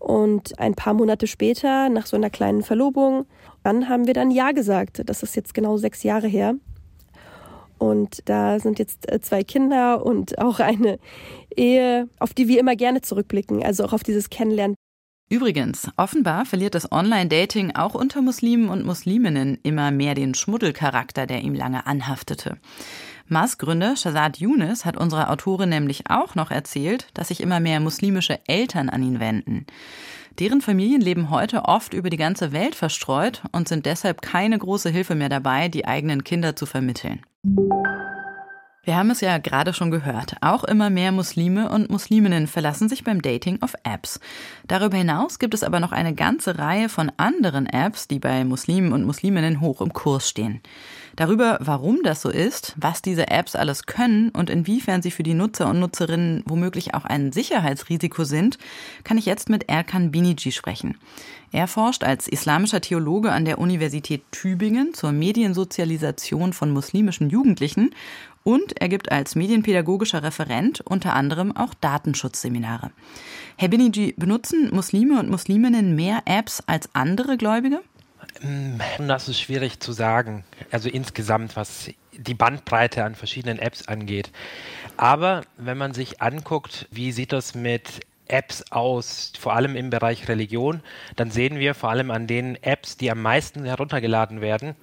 Und 0.00 0.58
ein 0.58 0.74
paar 0.74 0.94
Monate 0.94 1.26
später, 1.26 1.88
nach 1.88 2.06
so 2.06 2.16
einer 2.16 2.30
kleinen 2.30 2.62
Verlobung, 2.62 3.26
dann 3.62 3.88
haben 3.88 4.06
wir 4.06 4.14
dann 4.14 4.30
Ja 4.30 4.52
gesagt. 4.52 5.02
Das 5.06 5.22
ist 5.22 5.36
jetzt 5.36 5.54
genau 5.54 5.76
sechs 5.76 6.02
Jahre 6.02 6.26
her. 6.26 6.54
Und 7.78 8.28
da 8.28 8.58
sind 8.58 8.80
jetzt 8.80 9.10
äh, 9.10 9.20
zwei 9.20 9.44
Kinder 9.44 10.04
und 10.04 10.38
auch 10.38 10.58
eine 10.58 10.98
Ehe, 11.56 12.08
auf 12.18 12.34
die 12.34 12.48
wir 12.48 12.58
immer 12.58 12.74
gerne 12.74 13.02
zurückblicken, 13.02 13.62
also 13.62 13.84
auch 13.84 13.92
auf 13.92 14.02
dieses 14.02 14.30
Kennenlernen. 14.30 14.74
Übrigens, 15.30 15.90
offenbar 15.96 16.46
verliert 16.46 16.74
das 16.74 16.90
Online-Dating 16.90 17.74
auch 17.74 17.94
unter 17.94 18.22
Muslimen 18.22 18.70
und 18.70 18.86
Musliminnen 18.86 19.58
immer 19.62 19.90
mehr 19.90 20.14
den 20.14 20.34
Schmuddelcharakter, 20.34 21.26
der 21.26 21.42
ihm 21.42 21.54
lange 21.54 21.86
anhaftete. 21.86 22.56
Mas-Gründer 23.26 23.94
Shazad 23.94 24.38
Younes 24.38 24.86
hat 24.86 24.96
unserer 24.96 25.30
Autorin 25.30 25.68
nämlich 25.68 26.08
auch 26.08 26.34
noch 26.34 26.50
erzählt, 26.50 27.08
dass 27.12 27.28
sich 27.28 27.42
immer 27.42 27.60
mehr 27.60 27.78
muslimische 27.78 28.38
Eltern 28.46 28.88
an 28.88 29.02
ihn 29.02 29.20
wenden. 29.20 29.66
Deren 30.38 30.62
Familien 30.62 31.02
leben 31.02 31.28
heute 31.28 31.64
oft 31.64 31.92
über 31.92 32.08
die 32.08 32.16
ganze 32.16 32.52
Welt 32.52 32.74
verstreut 32.74 33.42
und 33.52 33.68
sind 33.68 33.84
deshalb 33.84 34.22
keine 34.22 34.56
große 34.56 34.88
Hilfe 34.88 35.14
mehr 35.14 35.28
dabei, 35.28 35.68
die 35.68 35.84
eigenen 35.84 36.24
Kinder 36.24 36.56
zu 36.56 36.64
vermitteln. 36.64 37.20
Wir 38.84 38.96
haben 38.96 39.10
es 39.10 39.20
ja 39.20 39.38
gerade 39.38 39.74
schon 39.74 39.90
gehört. 39.90 40.36
Auch 40.40 40.64
immer 40.64 40.88
mehr 40.88 41.12
Muslime 41.12 41.68
und 41.68 41.90
Musliminnen 41.90 42.46
verlassen 42.46 42.88
sich 42.88 43.04
beim 43.04 43.20
Dating 43.20 43.60
auf 43.60 43.74
Apps. 43.82 44.18
Darüber 44.66 44.96
hinaus 44.96 45.38
gibt 45.38 45.52
es 45.52 45.62
aber 45.62 45.80
noch 45.80 45.92
eine 45.92 46.14
ganze 46.14 46.58
Reihe 46.58 46.88
von 46.88 47.12
anderen 47.16 47.66
Apps, 47.66 48.08
die 48.08 48.18
bei 48.18 48.44
Muslimen 48.44 48.92
und 48.92 49.04
Musliminnen 49.04 49.60
hoch 49.60 49.80
im 49.80 49.92
Kurs 49.92 50.28
stehen. 50.28 50.60
Darüber, 51.16 51.58
warum 51.60 52.04
das 52.04 52.22
so 52.22 52.30
ist, 52.30 52.76
was 52.78 53.02
diese 53.02 53.28
Apps 53.28 53.56
alles 53.56 53.86
können 53.86 54.30
und 54.30 54.48
inwiefern 54.48 55.02
sie 55.02 55.10
für 55.10 55.24
die 55.24 55.34
Nutzer 55.34 55.68
und 55.68 55.80
Nutzerinnen 55.80 56.44
womöglich 56.46 56.94
auch 56.94 57.04
ein 57.04 57.32
Sicherheitsrisiko 57.32 58.22
sind, 58.22 58.56
kann 59.02 59.18
ich 59.18 59.26
jetzt 59.26 59.50
mit 59.50 59.68
Erkan 59.68 60.12
Biniji 60.12 60.52
sprechen. 60.52 60.96
Er 61.50 61.66
forscht 61.66 62.04
als 62.04 62.28
islamischer 62.28 62.82
Theologe 62.82 63.32
an 63.32 63.46
der 63.46 63.58
Universität 63.58 64.22
Tübingen 64.30 64.92
zur 64.92 65.12
Mediensozialisation 65.12 66.52
von 66.52 66.70
muslimischen 66.70 67.30
Jugendlichen 67.30 67.94
und 68.44 68.80
er 68.80 68.88
gibt 68.88 69.10
als 69.12 69.34
medienpädagogischer 69.34 70.22
Referent 70.22 70.80
unter 70.80 71.14
anderem 71.14 71.56
auch 71.56 71.74
Datenschutzseminare. 71.74 72.90
Herr 73.56 73.68
Biniji, 73.68 74.14
benutzen 74.16 74.70
Muslime 74.72 75.18
und 75.18 75.30
Musliminnen 75.30 75.94
mehr 75.96 76.22
Apps 76.26 76.62
als 76.66 76.88
andere 76.94 77.36
Gläubige? 77.36 77.80
Hm, 78.40 78.80
das 79.06 79.28
ist 79.28 79.40
schwierig 79.40 79.80
zu 79.80 79.92
sagen. 79.92 80.44
Also 80.70 80.88
insgesamt, 80.88 81.56
was 81.56 81.90
die 82.12 82.34
Bandbreite 82.34 83.04
an 83.04 83.14
verschiedenen 83.14 83.58
Apps 83.58 83.88
angeht. 83.88 84.30
Aber 84.96 85.42
wenn 85.56 85.78
man 85.78 85.94
sich 85.94 86.20
anguckt, 86.20 86.88
wie 86.90 87.12
sieht 87.12 87.32
das 87.32 87.54
mit 87.54 88.00
Apps 88.26 88.70
aus, 88.70 89.32
vor 89.38 89.54
allem 89.54 89.74
im 89.76 89.90
Bereich 89.90 90.28
Religion, 90.28 90.80
dann 91.16 91.30
sehen 91.30 91.58
wir 91.58 91.74
vor 91.74 91.90
allem 91.90 92.10
an 92.10 92.26
den 92.26 92.62
Apps, 92.62 92.96
die 92.96 93.10
am 93.10 93.22
meisten 93.22 93.64
heruntergeladen 93.64 94.40
werden, 94.40 94.74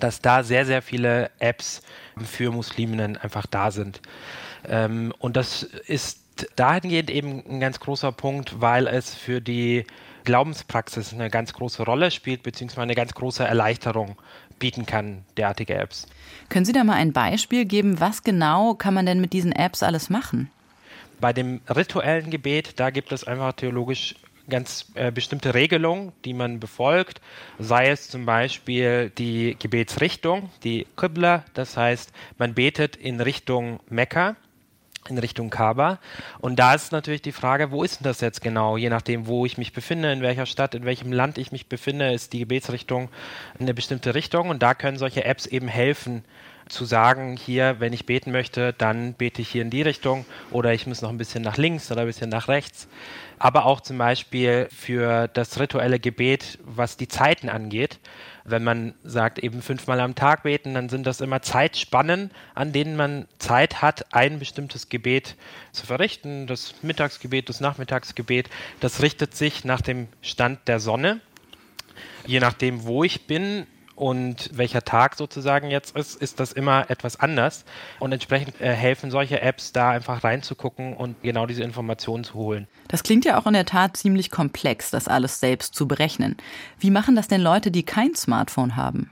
dass 0.00 0.20
da 0.20 0.42
sehr, 0.42 0.66
sehr 0.66 0.82
viele 0.82 1.30
Apps 1.38 1.82
für 2.24 2.50
Musliminnen 2.50 3.16
einfach 3.16 3.46
da 3.46 3.70
sind. 3.70 4.00
Ähm, 4.68 5.12
und 5.18 5.36
das 5.36 5.62
ist 5.62 6.20
dahingehend 6.56 7.10
eben 7.10 7.42
ein 7.48 7.60
ganz 7.60 7.80
großer 7.80 8.12
Punkt, 8.12 8.60
weil 8.60 8.86
es 8.86 9.14
für 9.14 9.40
die 9.40 9.84
Glaubenspraxis 10.24 11.12
eine 11.12 11.30
ganz 11.30 11.52
große 11.52 11.82
Rolle 11.84 12.10
spielt, 12.10 12.42
beziehungsweise 12.42 12.82
eine 12.82 12.94
ganz 12.94 13.12
große 13.14 13.44
Erleichterung 13.44 14.16
bieten 14.58 14.86
kann, 14.86 15.24
derartige 15.36 15.74
Apps. 15.74 16.06
Können 16.48 16.64
Sie 16.64 16.72
da 16.72 16.84
mal 16.84 16.94
ein 16.94 17.12
Beispiel 17.12 17.64
geben, 17.64 17.98
was 17.98 18.22
genau 18.22 18.74
kann 18.74 18.94
man 18.94 19.06
denn 19.06 19.20
mit 19.20 19.32
diesen 19.32 19.52
Apps 19.52 19.82
alles 19.82 20.10
machen? 20.10 20.50
Bei 21.20 21.32
dem 21.32 21.60
rituellen 21.68 22.30
Gebet, 22.30 22.78
da 22.78 22.90
gibt 22.90 23.12
es 23.12 23.24
einfach 23.24 23.52
theologisch 23.54 24.14
ganz 24.48 24.86
äh, 24.94 25.10
bestimmte 25.10 25.54
Regelungen, 25.54 26.12
die 26.24 26.34
man 26.34 26.60
befolgt, 26.60 27.20
sei 27.58 27.90
es 27.90 28.08
zum 28.08 28.26
Beispiel 28.26 29.10
die 29.10 29.56
Gebetsrichtung, 29.58 30.50
die 30.64 30.86
Qibla, 30.96 31.44
das 31.54 31.76
heißt, 31.76 32.12
man 32.38 32.54
betet 32.54 32.96
in 32.96 33.20
Richtung 33.20 33.80
Mekka 33.88 34.36
in 35.08 35.18
Richtung 35.18 35.50
Kaaba. 35.50 35.98
Und 36.38 36.58
da 36.58 36.74
ist 36.74 36.92
natürlich 36.92 37.22
die 37.22 37.32
Frage, 37.32 37.70
wo 37.70 37.82
ist 37.82 38.00
denn 38.00 38.04
das 38.04 38.20
jetzt 38.20 38.40
genau? 38.40 38.76
Je 38.76 38.88
nachdem, 38.88 39.26
wo 39.26 39.44
ich 39.44 39.58
mich 39.58 39.72
befinde, 39.72 40.12
in 40.12 40.22
welcher 40.22 40.46
Stadt, 40.46 40.74
in 40.74 40.84
welchem 40.84 41.12
Land 41.12 41.38
ich 41.38 41.52
mich 41.52 41.66
befinde, 41.66 42.12
ist 42.12 42.32
die 42.32 42.40
Gebetsrichtung 42.40 43.08
eine 43.58 43.74
bestimmte 43.74 44.14
Richtung. 44.14 44.48
Und 44.48 44.62
da 44.62 44.74
können 44.74 44.98
solche 44.98 45.24
Apps 45.24 45.46
eben 45.46 45.68
helfen, 45.68 46.24
zu 46.68 46.84
sagen, 46.84 47.36
hier, 47.36 47.76
wenn 47.80 47.92
ich 47.92 48.06
beten 48.06 48.32
möchte, 48.32 48.72
dann 48.72 49.14
bete 49.14 49.42
ich 49.42 49.48
hier 49.48 49.62
in 49.62 49.70
die 49.70 49.82
Richtung 49.82 50.24
oder 50.50 50.72
ich 50.72 50.86
muss 50.86 51.02
noch 51.02 51.10
ein 51.10 51.18
bisschen 51.18 51.42
nach 51.42 51.56
links 51.56 51.90
oder 51.90 52.02
ein 52.02 52.06
bisschen 52.06 52.30
nach 52.30 52.48
rechts. 52.48 52.88
Aber 53.38 53.66
auch 53.66 53.80
zum 53.80 53.98
Beispiel 53.98 54.68
für 54.70 55.28
das 55.28 55.58
rituelle 55.58 55.98
Gebet, 55.98 56.58
was 56.64 56.96
die 56.96 57.08
Zeiten 57.08 57.48
angeht. 57.48 57.98
Wenn 58.44 58.62
man 58.64 58.94
sagt, 59.02 59.38
eben 59.40 59.62
fünfmal 59.62 60.00
am 60.00 60.14
Tag 60.14 60.44
beten, 60.44 60.74
dann 60.74 60.88
sind 60.88 61.06
das 61.06 61.20
immer 61.20 61.42
Zeitspannen, 61.42 62.30
an 62.54 62.72
denen 62.72 62.96
man 62.96 63.26
Zeit 63.38 63.82
hat, 63.82 64.14
ein 64.14 64.38
bestimmtes 64.38 64.88
Gebet 64.88 65.36
zu 65.72 65.86
verrichten. 65.86 66.46
Das 66.46 66.74
Mittagsgebet, 66.82 67.48
das 67.48 67.60
Nachmittagsgebet, 67.60 68.48
das 68.80 69.02
richtet 69.02 69.34
sich 69.34 69.64
nach 69.64 69.80
dem 69.80 70.08
Stand 70.22 70.68
der 70.68 70.78
Sonne. 70.78 71.20
Je 72.26 72.40
nachdem, 72.40 72.84
wo 72.84 73.04
ich 73.04 73.26
bin, 73.26 73.66
und 73.94 74.50
welcher 74.52 74.82
Tag 74.82 75.16
sozusagen 75.16 75.70
jetzt 75.70 75.96
ist, 75.96 76.20
ist 76.20 76.40
das 76.40 76.52
immer 76.52 76.90
etwas 76.90 77.20
anders. 77.20 77.64
Und 77.98 78.12
entsprechend 78.12 78.60
äh, 78.60 78.72
helfen 78.72 79.10
solche 79.10 79.40
Apps 79.40 79.72
da 79.72 79.90
einfach 79.90 80.24
reinzugucken 80.24 80.94
und 80.94 81.22
genau 81.22 81.46
diese 81.46 81.62
Informationen 81.62 82.24
zu 82.24 82.34
holen. 82.34 82.66
Das 82.88 83.02
klingt 83.02 83.24
ja 83.24 83.38
auch 83.38 83.46
in 83.46 83.52
der 83.52 83.66
Tat 83.66 83.96
ziemlich 83.96 84.30
komplex, 84.30 84.90
das 84.90 85.08
alles 85.08 85.40
selbst 85.40 85.74
zu 85.74 85.86
berechnen. 85.86 86.36
Wie 86.78 86.90
machen 86.90 87.16
das 87.16 87.28
denn 87.28 87.40
Leute, 87.40 87.70
die 87.70 87.82
kein 87.82 88.14
Smartphone 88.14 88.76
haben? 88.76 89.10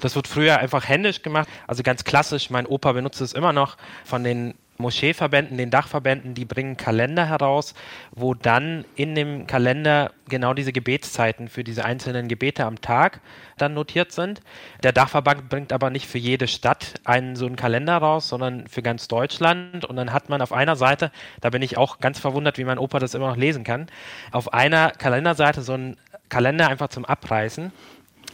Das 0.00 0.14
wird 0.16 0.28
früher 0.28 0.58
einfach 0.58 0.88
händisch 0.88 1.22
gemacht. 1.22 1.48
Also 1.66 1.82
ganz 1.82 2.04
klassisch, 2.04 2.50
mein 2.50 2.66
Opa 2.66 2.92
benutzt 2.92 3.20
es 3.20 3.32
immer 3.32 3.52
noch 3.52 3.76
von 4.04 4.24
den 4.24 4.54
Moscheeverbänden, 4.80 5.58
den 5.58 5.70
Dachverbänden, 5.70 6.34
die 6.34 6.44
bringen 6.44 6.76
Kalender 6.76 7.26
heraus, 7.26 7.74
wo 8.12 8.34
dann 8.34 8.84
in 8.94 9.16
dem 9.16 9.48
Kalender 9.48 10.12
genau 10.28 10.54
diese 10.54 10.72
Gebetszeiten 10.72 11.48
für 11.48 11.64
diese 11.64 11.84
einzelnen 11.84 12.28
Gebete 12.28 12.64
am 12.64 12.80
Tag 12.80 13.20
dann 13.56 13.74
notiert 13.74 14.12
sind. 14.12 14.40
Der 14.84 14.92
Dachverband 14.92 15.48
bringt 15.48 15.72
aber 15.72 15.90
nicht 15.90 16.06
für 16.06 16.18
jede 16.18 16.46
Stadt 16.46 16.94
einen 17.04 17.34
so 17.34 17.46
einen 17.46 17.56
Kalender 17.56 17.96
raus, 17.96 18.28
sondern 18.28 18.68
für 18.68 18.82
ganz 18.82 19.08
Deutschland. 19.08 19.84
Und 19.84 19.96
dann 19.96 20.12
hat 20.12 20.28
man 20.28 20.40
auf 20.42 20.52
einer 20.52 20.76
Seite, 20.76 21.10
da 21.40 21.50
bin 21.50 21.62
ich 21.62 21.76
auch 21.76 21.98
ganz 21.98 22.20
verwundert, 22.20 22.56
wie 22.56 22.64
mein 22.64 22.78
Opa 22.78 23.00
das 23.00 23.14
immer 23.14 23.30
noch 23.30 23.36
lesen 23.36 23.64
kann, 23.64 23.88
auf 24.30 24.54
einer 24.54 24.92
Kalenderseite 24.92 25.62
so 25.62 25.72
einen 25.72 25.96
Kalender 26.28 26.68
einfach 26.68 26.88
zum 26.88 27.04
Abreißen, 27.04 27.72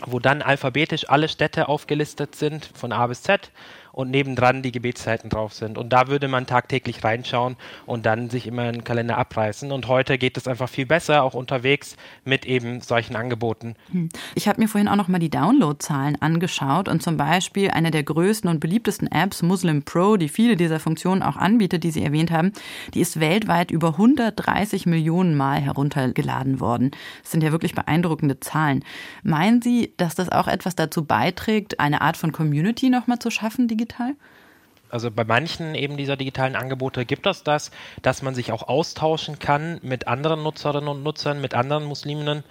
wo 0.05 0.19
dann 0.19 0.43
alphabetisch 0.43 1.09
alle 1.09 1.29
Städte 1.29 1.69
aufgelistet 1.69 2.35
sind, 2.35 2.69
von 2.75 2.93
A 2.93 3.07
bis 3.07 3.23
Z 3.23 3.51
und 3.95 4.11
nebendran 4.11 4.63
die 4.63 4.73
Gebetszeiten 4.73 5.31
drauf 5.31 5.55
sind. 5.55 5.79
Und 5.79 5.93
da 5.93 6.09
würde 6.09 6.29
man 6.29 6.47
tagtäglich 6.47 7.05
reinschauen 7.05 7.57
und 7.87 8.07
dann 8.07 8.29
sich 8.29 8.47
immer 8.47 8.63
einen 8.63 8.85
Kalender 8.85 9.17
abreißen. 9.17 9.71
Und 9.71 9.89
heute 9.89 10.19
geht 10.19 10.37
es 10.37 10.49
einfach 10.49 10.69
viel 10.69 10.87
besser, 10.87 11.23
auch 11.23 11.35
unterwegs 11.35 11.97
mit 12.25 12.45
eben 12.45 12.81
solchen 12.81 13.17
Angeboten. 13.17 13.77
Hm. 13.93 14.09
Ich 14.35 14.49
habe 14.49 14.61
mir 14.61 14.69
vorhin 14.69 14.89
auch 14.89 14.97
noch 14.97 15.09
mal 15.09 15.21
die 15.21 15.31
Downloadzahlen 15.31 16.21
angeschaut 16.21 16.89
und 16.89 17.03
zum 17.03 17.17
Beispiel 17.17 17.71
eine 17.71 17.91
der 17.91 18.03
größten 18.03 18.51
und 18.51 18.61
beliebtesten 18.61 19.11
Apps, 19.11 19.43
Muslim 19.43 19.85
Pro, 19.85 20.17
die 20.17 20.29
viele 20.29 20.57
dieser 20.57 20.81
Funktionen 20.81 21.23
auch 21.23 21.37
anbietet, 21.37 21.85
die 21.85 21.91
Sie 21.93 22.03
erwähnt 22.03 22.33
haben, 22.33 22.53
die 22.95 23.01
ist 23.01 23.21
weltweit 23.21 23.71
über 23.71 23.91
130 23.91 24.87
Millionen 24.87 25.37
Mal 25.37 25.61
heruntergeladen 25.61 26.59
worden. 26.59 26.91
Das 27.23 27.31
sind 27.31 27.43
ja 27.43 27.53
wirklich 27.53 27.75
beeindruckende 27.75 28.41
Zahlen. 28.41 28.85
Meinen 29.23 29.63
Sie, 29.63 29.93
dass 29.97 30.17
das 30.17 30.31
auch 30.31 30.49
etwas 30.49 30.75
dazu 30.75 31.05
beiträgt, 31.05 31.79
eine 31.79 32.01
Art 32.01 32.17
von 32.17 32.33
Community 32.33 32.91
nochmal 32.91 33.21
zu 33.21 33.31
schaffen, 33.31 33.69
die 33.69 33.84
digital? 33.85 34.15
Also 34.91 35.11
bei 35.11 35.25
manchen 35.25 35.75
eben 35.75 35.97
dieser 35.97 36.17
digitalen 36.17 36.55
Angebote 36.55 37.05
gibt 37.05 37.27
es 37.27 37.43
das, 37.43 37.73
dass 38.03 38.23
man 38.23 38.35
sich 38.35 38.53
auch 38.53 38.69
austauschen 38.69 39.41
kann 39.41 39.81
mit 39.83 40.07
anderen 40.07 40.43
Nutzerinnen 40.45 40.89
und 40.89 41.03
Nutzern, 41.03 41.41
mit 41.41 41.55
anderen 41.55 41.85
Musliminnen 41.85 42.45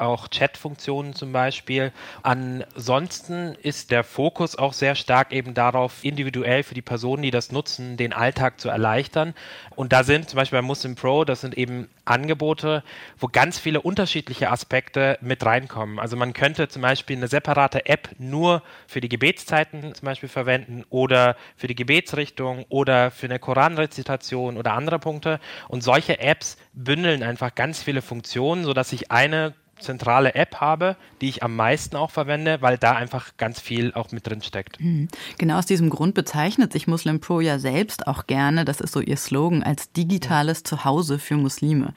auch 0.00 0.28
Chat-Funktionen 0.28 1.14
zum 1.14 1.32
Beispiel. 1.32 1.92
Ansonsten 2.22 3.54
ist 3.62 3.90
der 3.90 4.04
Fokus 4.04 4.56
auch 4.56 4.72
sehr 4.72 4.94
stark 4.94 5.32
eben 5.32 5.54
darauf, 5.54 6.04
individuell 6.04 6.62
für 6.62 6.74
die 6.74 6.82
Personen, 6.82 7.22
die 7.22 7.30
das 7.30 7.52
nutzen, 7.52 7.96
den 7.96 8.12
Alltag 8.12 8.60
zu 8.60 8.68
erleichtern. 8.68 9.34
Und 9.76 9.92
da 9.92 10.04
sind 10.04 10.28
zum 10.28 10.36
Beispiel 10.36 10.58
bei 10.58 10.66
Muslim 10.66 10.94
Pro, 10.94 11.24
das 11.24 11.40
sind 11.40 11.56
eben 11.56 11.88
Angebote, 12.04 12.82
wo 13.18 13.28
ganz 13.28 13.58
viele 13.58 13.80
unterschiedliche 13.80 14.50
Aspekte 14.50 15.18
mit 15.20 15.44
reinkommen. 15.44 15.98
Also 15.98 16.16
man 16.16 16.32
könnte 16.32 16.68
zum 16.68 16.82
Beispiel 16.82 17.16
eine 17.16 17.28
separate 17.28 17.86
App 17.86 18.10
nur 18.18 18.62
für 18.86 19.00
die 19.00 19.08
Gebetszeiten 19.08 19.94
zum 19.94 20.06
Beispiel 20.06 20.28
verwenden 20.28 20.84
oder 20.90 21.36
für 21.56 21.68
die 21.68 21.74
Gebetsrichtung 21.74 22.64
oder 22.68 23.10
für 23.10 23.26
eine 23.26 23.38
Koranrezitation 23.38 24.56
oder 24.56 24.72
andere 24.72 24.98
Punkte. 24.98 25.40
Und 25.68 25.82
solche 25.82 26.18
Apps 26.18 26.56
bündeln 26.72 27.22
einfach 27.22 27.54
ganz 27.54 27.82
viele 27.82 28.02
Funktionen, 28.02 28.64
sodass 28.64 28.92
ich 28.92 29.10
eine 29.10 29.54
zentrale 29.80 30.34
App 30.34 30.56
habe, 30.56 30.96
die 31.20 31.28
ich 31.28 31.42
am 31.42 31.56
meisten 31.56 31.96
auch 31.96 32.10
verwende, 32.10 32.62
weil 32.62 32.78
da 32.78 32.92
einfach 32.92 33.36
ganz 33.36 33.60
viel 33.60 33.92
auch 33.94 34.12
mit 34.12 34.26
drin 34.26 34.42
steckt. 34.42 34.80
Mhm. 34.80 35.08
Genau 35.38 35.58
aus 35.58 35.66
diesem 35.66 35.90
Grund 35.90 36.14
bezeichnet 36.14 36.72
sich 36.72 36.86
Muslim 36.86 37.20
Pro 37.20 37.40
ja 37.40 37.58
selbst 37.58 38.06
auch 38.06 38.26
gerne, 38.26 38.64
das 38.64 38.80
ist 38.80 38.92
so 38.92 39.00
ihr 39.00 39.16
Slogan, 39.16 39.62
als 39.62 39.92
digitales 39.92 40.62
Zuhause 40.62 41.18
für 41.18 41.36
Muslime. 41.36 41.94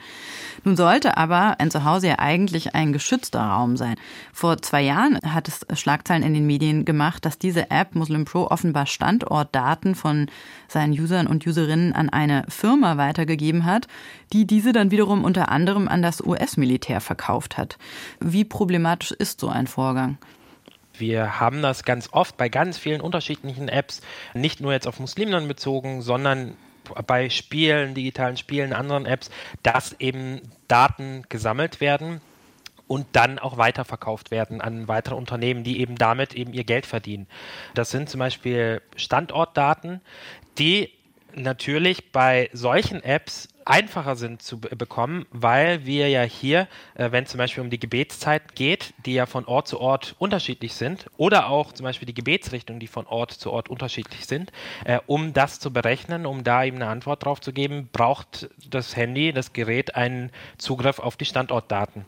Nun 0.64 0.76
sollte 0.76 1.18
aber 1.18 1.60
ein 1.60 1.72
Zuhause 1.72 2.08
ja 2.08 2.20
eigentlich 2.20 2.76
ein 2.76 2.94
geschützter 2.94 3.42
Raum 3.42 3.78
sein. 3.78 3.96
Vor 4.32 4.62
zwei 4.62 4.82
Jahren 4.82 5.20
hat 5.26 5.48
es 5.48 5.66
Schlagzeilen 5.80 6.24
in 6.24 6.34
den 6.34 6.48
Medien 6.48 6.86
gemacht, 6.86 7.26
dass 7.26 7.38
diese 7.38 7.70
App 7.72 7.96
Muslim 7.96 8.26
Pro 8.26 8.48
offenbar 8.48 8.86
Standortdaten 8.86 9.96
von 9.96 10.28
seinen 10.68 10.94
Usern 10.94 11.28
und 11.28 11.46
Userinnen 11.46 11.94
an 11.94 12.10
eine 12.10 12.46
Firma 12.50 12.98
weitergegeben 12.98 13.66
hat, 13.66 13.88
die 14.32 14.46
diese 14.46 14.74
dann 14.74 14.92
wiederum 14.92 15.24
unter 15.24 15.50
anderem 15.50 15.88
an 15.88 16.02
das 16.02 16.22
US-Militär 16.22 17.02
verkauft 17.02 17.58
hat. 17.58 17.73
Wie 18.20 18.46
problematisch 18.46 19.12
ist 19.12 19.40
so 19.40 19.50
ein 19.50 19.68
Vorgang? 19.68 20.18
Wir 20.96 21.40
haben 21.40 21.62
das 21.62 21.84
ganz 21.84 22.10
oft 22.12 22.38
bei 22.38 22.50
ganz 22.50 22.78
vielen 22.78 23.02
unterschiedlichen 23.02 23.68
Apps, 23.68 24.02
nicht 24.34 24.62
nur 24.62 24.74
jetzt 24.74 24.88
auf 24.88 25.00
Muslimen 25.00 25.48
bezogen, 25.48 26.02
sondern 26.02 26.56
bei 27.08 27.30
Spielen, 27.30 27.96
digitalen 27.96 28.38
Spielen, 28.38 28.74
anderen 28.74 29.06
Apps, 29.06 29.32
dass 29.64 29.96
eben 30.00 30.42
Daten 30.68 31.24
gesammelt 31.30 31.82
werden 31.82 32.22
und 32.88 33.08
dann 33.14 33.40
auch 33.40 33.58
weiterverkauft 33.58 34.30
werden 34.32 34.62
an 34.62 34.88
weitere 34.88 35.16
Unternehmen, 35.16 35.64
die 35.64 35.80
eben 35.80 35.96
damit 35.96 36.34
eben 36.36 36.54
ihr 36.54 36.64
Geld 36.64 36.86
verdienen. 36.86 37.28
Das 37.74 37.90
sind 37.90 38.10
zum 38.10 38.20
Beispiel 38.20 38.82
Standortdaten, 38.96 40.02
die 40.60 40.92
natürlich 41.34 42.12
bei 42.12 42.50
solchen 42.54 43.02
Apps 43.02 43.48
einfacher 43.66 44.16
sind 44.16 44.42
zu 44.42 44.60
bekommen, 44.60 45.26
weil 45.32 45.86
wir 45.86 46.10
ja 46.10 46.24
hier, 46.24 46.68
äh, 46.96 47.12
wenn 47.12 47.26
zum 47.26 47.38
Beispiel 47.38 47.64
um 47.64 47.70
die 47.70 47.80
Gebetszeit 47.80 48.56
geht, 48.56 48.94
die 49.06 49.14
ja 49.14 49.26
von 49.26 49.46
Ort 49.46 49.68
zu 49.68 49.80
Ort 49.80 50.16
unterschiedlich 50.20 50.74
sind, 50.74 51.08
oder 51.18 51.50
auch 51.50 51.72
zum 51.72 51.84
Beispiel 51.84 52.06
die 52.06 52.14
Gebetsrichtungen, 52.14 52.80
die 52.80 52.88
von 52.88 53.06
Ort 53.08 53.32
zu 53.32 53.52
Ort 53.52 53.70
unterschiedlich 53.70 54.26
sind, 54.26 54.52
äh, 54.86 55.00
um 55.08 55.34
das 55.34 55.60
zu 55.60 55.72
berechnen, 55.72 56.26
um 56.26 56.44
da 56.44 56.64
eben 56.64 56.78
eine 56.78 56.88
Antwort 56.88 57.26
drauf 57.26 57.42
zu 57.42 57.54
geben, 57.54 57.90
braucht 57.92 58.50
das 58.70 58.96
Handy, 58.96 59.34
das 59.34 59.54
Gerät 59.54 59.96
einen 59.96 60.32
Zugriff 60.58 61.00
auf 61.00 61.18
die 61.18 61.26
Standortdaten. 61.26 62.06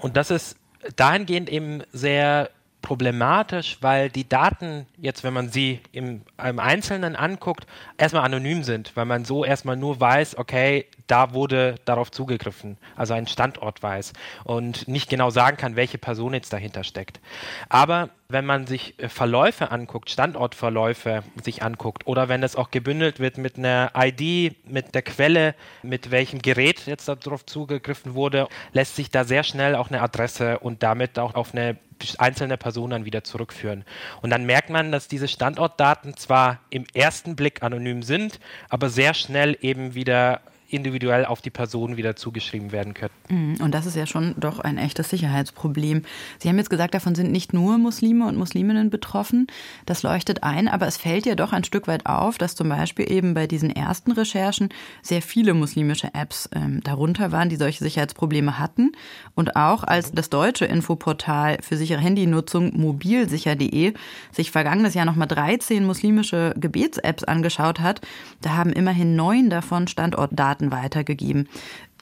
Und 0.00 0.16
das 0.16 0.30
ist 0.30 0.56
dahingehend 0.96 1.50
eben 1.50 1.82
sehr 1.92 2.50
problematisch, 2.82 3.78
weil 3.80 4.10
die 4.10 4.28
Daten 4.28 4.86
jetzt, 4.98 5.24
wenn 5.24 5.32
man 5.32 5.48
sie 5.48 5.80
im, 5.92 6.22
im, 6.44 6.58
Einzelnen 6.58 7.16
anguckt, 7.16 7.66
erstmal 7.96 8.24
anonym 8.24 8.64
sind, 8.64 8.94
weil 8.96 9.06
man 9.06 9.24
so 9.24 9.44
erstmal 9.44 9.76
nur 9.76 10.00
weiß, 10.00 10.36
okay, 10.36 10.86
da 11.06 11.34
wurde 11.34 11.76
darauf 11.84 12.10
zugegriffen, 12.10 12.76
also 12.96 13.14
einen 13.14 13.26
Standort 13.26 13.82
weiß 13.82 14.12
und 14.44 14.88
nicht 14.88 15.08
genau 15.10 15.30
sagen 15.30 15.56
kann, 15.56 15.76
welche 15.76 15.98
Person 15.98 16.34
jetzt 16.34 16.52
dahinter 16.52 16.84
steckt. 16.84 17.20
Aber 17.68 18.10
wenn 18.28 18.46
man 18.46 18.66
sich 18.66 18.98
äh, 18.98 19.08
Verläufe 19.08 19.70
anguckt, 19.70 20.10
Standortverläufe 20.10 21.22
sich 21.42 21.62
anguckt 21.62 22.06
oder 22.06 22.28
wenn 22.28 22.40
das 22.40 22.56
auch 22.56 22.70
gebündelt 22.70 23.20
wird 23.20 23.38
mit 23.38 23.58
einer 23.58 23.92
ID, 23.96 24.56
mit 24.66 24.94
der 24.94 25.02
Quelle, 25.02 25.54
mit 25.82 26.10
welchem 26.10 26.40
Gerät 26.40 26.86
jetzt 26.86 27.08
darauf 27.08 27.46
zugegriffen 27.46 28.14
wurde, 28.14 28.48
lässt 28.72 28.96
sich 28.96 29.10
da 29.10 29.24
sehr 29.24 29.44
schnell 29.44 29.76
auch 29.76 29.90
eine 29.90 30.00
Adresse 30.00 30.58
und 30.58 30.82
damit 30.82 31.18
auch 31.18 31.34
auf 31.34 31.52
eine 31.52 31.76
einzelne 32.18 32.56
Person 32.56 32.90
dann 32.90 33.04
wieder 33.04 33.22
zurückführen. 33.22 33.84
Und 34.22 34.30
dann 34.30 34.44
merkt 34.44 34.70
man, 34.70 34.90
dass 34.90 35.06
diese 35.06 35.28
Standortdaten 35.28 36.16
zwar 36.16 36.58
im 36.70 36.84
ersten 36.94 37.36
Blick 37.36 37.62
anonym 37.62 38.02
sind, 38.02 38.40
aber 38.68 38.88
sehr 38.88 39.14
schnell 39.14 39.56
eben 39.60 39.94
wieder 39.94 40.40
individuell 40.72 41.24
auf 41.26 41.40
die 41.40 41.50
Person 41.50 41.96
wieder 41.96 42.16
zugeschrieben 42.16 42.72
werden 42.72 42.94
können. 42.94 43.12
Mhm. 43.28 43.56
Und 43.60 43.72
das 43.72 43.86
ist 43.86 43.96
ja 43.96 44.06
schon 44.06 44.34
doch 44.38 44.58
ein 44.58 44.78
echtes 44.78 45.10
Sicherheitsproblem. 45.10 46.02
Sie 46.38 46.48
haben 46.48 46.58
jetzt 46.58 46.70
gesagt, 46.70 46.94
davon 46.94 47.14
sind 47.14 47.30
nicht 47.30 47.52
nur 47.52 47.78
Muslime 47.78 48.26
und 48.26 48.36
Musliminnen 48.36 48.90
betroffen. 48.90 49.46
Das 49.86 50.02
leuchtet 50.02 50.42
ein, 50.42 50.68
aber 50.68 50.86
es 50.86 50.96
fällt 50.96 51.26
ja 51.26 51.34
doch 51.34 51.52
ein 51.52 51.64
Stück 51.64 51.88
weit 51.88 52.06
auf, 52.06 52.38
dass 52.38 52.54
zum 52.54 52.68
Beispiel 52.68 53.10
eben 53.10 53.34
bei 53.34 53.46
diesen 53.46 53.70
ersten 53.70 54.12
Recherchen 54.12 54.70
sehr 55.02 55.22
viele 55.22 55.54
muslimische 55.54 56.14
Apps 56.14 56.48
ähm, 56.54 56.80
darunter 56.82 57.32
waren, 57.32 57.48
die 57.48 57.56
solche 57.56 57.84
Sicherheitsprobleme 57.84 58.58
hatten. 58.58 58.92
Und 59.34 59.56
auch 59.56 59.84
als 59.84 60.12
das 60.12 60.30
deutsche 60.30 60.64
Infoportal 60.64 61.58
für 61.60 61.76
sichere 61.76 62.00
Handynutzung 62.00 62.78
mobilsicher.de 62.78 63.94
sich 64.30 64.50
vergangenes 64.50 64.94
Jahr 64.94 65.04
nochmal 65.04 65.28
13 65.28 65.84
muslimische 65.84 66.54
Gebets-Apps 66.58 67.24
angeschaut 67.24 67.80
hat, 67.80 68.00
da 68.40 68.56
haben 68.56 68.72
immerhin 68.72 69.16
neun 69.16 69.50
davon 69.50 69.88
Standortdaten 69.88 70.61
Daten 70.62 70.72
weitergegeben. 70.72 71.48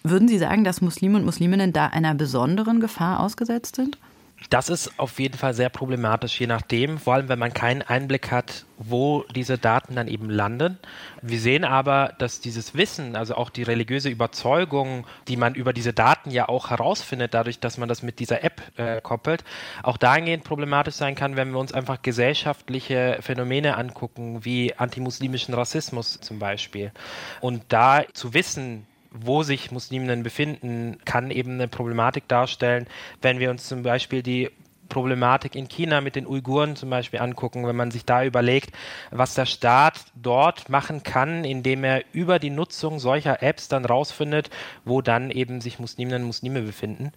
Würden 0.02 0.28
Sie 0.28 0.38
sagen, 0.38 0.64
dass 0.64 0.80
Muslime 0.80 1.18
und 1.18 1.24
Musliminnen 1.24 1.72
da 1.72 1.86
einer 1.86 2.14
besonderen 2.14 2.80
Gefahr 2.80 3.20
ausgesetzt 3.20 3.76
sind? 3.76 3.98
Das 4.48 4.68
ist 4.70 4.98
auf 4.98 5.20
jeden 5.20 5.36
Fall 5.36 5.52
sehr 5.52 5.68
problematisch, 5.68 6.40
je 6.40 6.46
nachdem, 6.46 6.98
vor 6.98 7.14
allem 7.14 7.28
wenn 7.28 7.38
man 7.38 7.52
keinen 7.52 7.82
Einblick 7.82 8.30
hat, 8.30 8.64
wo 8.78 9.24
diese 9.34 9.58
Daten 9.58 9.94
dann 9.94 10.08
eben 10.08 10.30
landen. 10.30 10.78
Wir 11.20 11.38
sehen 11.38 11.64
aber, 11.64 12.14
dass 12.18 12.40
dieses 12.40 12.74
Wissen, 12.74 13.14
also 13.16 13.34
auch 13.34 13.50
die 13.50 13.62
religiöse 13.62 14.08
Überzeugung, 14.08 15.06
die 15.28 15.36
man 15.36 15.54
über 15.54 15.74
diese 15.74 15.92
Daten 15.92 16.30
ja 16.30 16.48
auch 16.48 16.70
herausfindet, 16.70 17.34
dadurch, 17.34 17.60
dass 17.60 17.76
man 17.76 17.88
das 17.88 18.02
mit 18.02 18.18
dieser 18.18 18.42
App 18.42 18.62
äh, 18.76 19.02
koppelt, 19.02 19.44
auch 19.82 19.98
dahingehend 19.98 20.44
problematisch 20.44 20.94
sein 20.94 21.14
kann, 21.14 21.36
wenn 21.36 21.50
wir 21.52 21.58
uns 21.58 21.72
einfach 21.72 22.00
gesellschaftliche 22.00 23.18
Phänomene 23.20 23.76
angucken, 23.76 24.44
wie 24.44 24.74
antimuslimischen 24.74 25.52
Rassismus 25.52 26.18
zum 26.20 26.38
Beispiel. 26.38 26.92
Und 27.40 27.64
da 27.68 28.04
zu 28.14 28.32
wissen, 28.32 28.86
wo 29.10 29.42
sich 29.42 29.70
Musliminnen 29.70 30.22
befinden, 30.22 30.98
kann 31.04 31.30
eben 31.30 31.54
eine 31.54 31.68
Problematik 31.68 32.28
darstellen, 32.28 32.86
wenn 33.22 33.38
wir 33.38 33.50
uns 33.50 33.66
zum 33.66 33.82
Beispiel 33.82 34.22
die 34.22 34.50
Problematik 34.90 35.54
in 35.54 35.68
China 35.68 36.02
mit 36.02 36.16
den 36.16 36.26
Uiguren 36.26 36.76
zum 36.76 36.90
Beispiel 36.90 37.20
angucken, 37.20 37.66
wenn 37.66 37.76
man 37.76 37.90
sich 37.90 38.04
da 38.04 38.22
überlegt, 38.24 38.72
was 39.10 39.34
der 39.34 39.46
Staat 39.46 40.04
dort 40.14 40.68
machen 40.68 41.02
kann, 41.02 41.44
indem 41.44 41.84
er 41.84 42.02
über 42.12 42.38
die 42.38 42.50
Nutzung 42.50 42.98
solcher 42.98 43.42
Apps 43.42 43.68
dann 43.68 43.86
rausfindet, 43.86 44.50
wo 44.84 45.00
dann 45.00 45.30
eben 45.30 45.62
sich 45.62 45.78
Musliminnen 45.78 46.22
und 46.22 46.26
Muslime 46.26 46.60
befinden. 46.60 47.12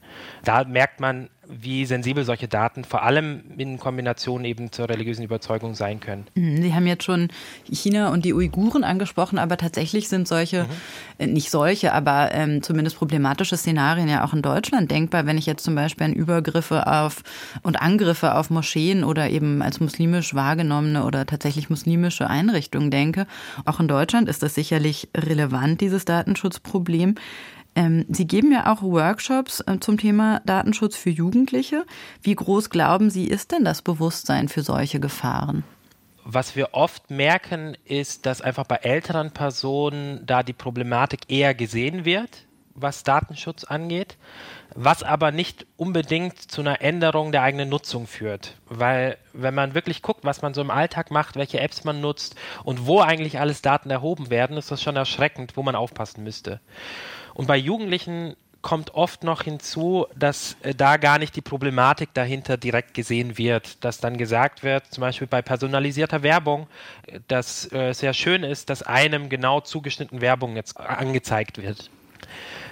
Da 0.46 0.64
merkt 0.64 1.02
man, 1.02 1.30
wie 1.48 1.86
sensibel 1.86 2.24
solche 2.24 2.48
Daten 2.48 2.84
vor 2.84 3.04
allem 3.04 3.42
in 3.58 3.78
Kombination 3.80 4.46
eben 4.46 4.72
zur 4.72 4.90
religiösen 4.90 5.24
Überzeugung 5.24 5.76
sein 5.76 6.00
können. 6.00 6.26
Mhm, 6.36 6.62
Sie 6.62 6.74
haben 6.74 6.88
jetzt 6.88 7.04
schon 7.04 7.30
China 7.70 8.10
und 8.10 8.24
die 8.26 8.34
Uiguren 8.34 8.84
angesprochen, 8.84 9.38
aber 9.38 9.58
tatsächlich 9.58 10.08
sind 10.08 10.28
solche, 10.28 10.64
mhm. 10.64 10.70
Äh, 11.20 11.28
nicht 11.28 11.50
solche, 11.50 11.94
aber 11.94 12.32
ähm, 12.34 12.64
zumindest 12.64 12.98
problematische 12.98 13.58
Szenarien 13.58 14.08
ja 14.08 14.24
auch 14.24 14.34
in 14.34 14.42
Deutschland 14.42 14.90
denkbar. 14.90 15.26
Wenn 15.26 15.38
ich 15.38 15.46
jetzt 15.46 15.64
zum 15.64 15.76
Beispiel 15.76 16.06
an 16.06 16.14
Übergriffe 16.14 16.88
auf 16.88 17.24
und 17.62 17.82
Angriffe 17.82 18.36
auf 18.36 18.50
Moscheen 18.50 19.04
oder 19.04 19.30
eben 19.30 19.62
als 19.62 19.80
muslimisch 19.80 20.34
wahrgenommene 20.34 21.04
oder 21.04 21.26
tatsächlich 21.26 21.70
muslimische 21.70 22.30
Einrichtungen 22.30 22.90
denke, 22.90 23.28
auch 23.66 23.80
in 23.80 23.88
Deutschland 23.88 24.30
ist 24.30 24.44
das 24.44 24.56
sicherlich 24.56 25.10
relevant, 25.16 25.82
dieses 25.82 26.06
Datenschutzproblem. 26.06 27.16
Ähm, 27.76 28.06
Sie 28.10 28.28
geben 28.28 28.52
ja 28.52 28.72
auch 28.72 28.82
Workshops 28.82 29.62
äh, 29.62 29.80
zum 29.80 29.98
Thema 29.98 30.42
Datenschutz 30.46 30.96
für 30.96 31.10
Jugendliche. 31.10 31.86
Wie 32.22 32.36
groß 32.36 32.70
glauben 32.70 33.10
Sie, 33.10 33.26
ist 33.28 33.52
denn 33.52 33.66
das 33.66 33.82
Bewusstsein 33.82 34.48
für 34.48 34.62
solche 34.62 35.00
Gefahren? 35.00 35.64
Was 36.26 36.56
wir 36.56 36.74
oft 36.74 37.12
merken, 37.12 37.76
ist, 37.84 38.26
dass 38.26 38.42
einfach 38.42 38.66
bei 38.66 38.78
älteren 38.78 39.32
Personen 39.32 40.26
da 40.26 40.42
die 40.42 40.54
Problematik 40.54 41.22
eher 41.28 41.54
gesehen 41.54 42.06
wird, 42.06 42.46
was 42.76 43.04
Datenschutz 43.04 43.66
angeht, 43.66 44.18
was 44.74 45.04
aber 45.04 45.32
nicht 45.32 45.66
unbedingt 45.76 46.40
zu 46.40 46.62
einer 46.62 46.82
Änderung 46.82 47.32
der 47.34 47.42
eigenen 47.42 47.70
Nutzung 47.70 48.08
führt. 48.08 48.56
Weil 48.68 49.18
wenn 49.34 49.54
man 49.54 49.74
wirklich 49.74 50.02
guckt, 50.02 50.24
was 50.24 50.42
man 50.42 50.54
so 50.54 50.62
im 50.62 50.72
Alltag 50.72 51.12
macht, 51.12 51.36
welche 51.36 51.60
Apps 51.60 51.84
man 51.84 52.00
nutzt 52.00 52.36
und 52.64 52.88
wo 52.88 53.02
eigentlich 53.02 53.40
alles 53.40 53.62
Daten 53.62 53.90
erhoben 53.90 54.30
werden, 54.30 54.56
ist 54.56 54.72
das 54.72 54.82
schon 54.82 54.96
erschreckend, 54.96 55.58
wo 55.58 55.64
man 55.64 55.76
aufpassen 55.76 56.24
müsste. 56.24 56.62
Und 57.34 57.48
bei 57.48 57.58
Jugendlichen 57.58 58.36
kommt 58.64 58.96
oft 58.96 59.24
noch 59.24 59.44
hinzu, 59.44 60.08
dass 60.18 60.56
äh, 60.64 60.74
da 60.74 60.98
gar 60.98 61.20
nicht 61.20 61.36
die 61.36 61.42
Problematik 61.42 62.14
dahinter 62.14 62.58
direkt 62.58 62.94
gesehen 62.94 63.38
wird, 63.38 63.84
dass 63.84 64.00
dann 64.00 64.18
gesagt 64.18 64.64
wird, 64.64 64.88
zum 64.88 65.02
Beispiel 65.02 65.28
bei 65.28 65.42
personalisierter 65.42 66.24
Werbung, 66.24 66.68
äh, 67.06 67.20
dass 67.28 67.72
äh, 67.72 67.94
sehr 67.94 68.14
schön 68.14 68.44
ist, 68.44 68.70
dass 68.70 68.82
einem 68.82 69.30
genau 69.30 69.60
zugeschnitten 69.60 70.22
Werbung 70.22 70.56
jetzt 70.56 70.80
angezeigt 70.80 71.62
wird. 71.62 71.92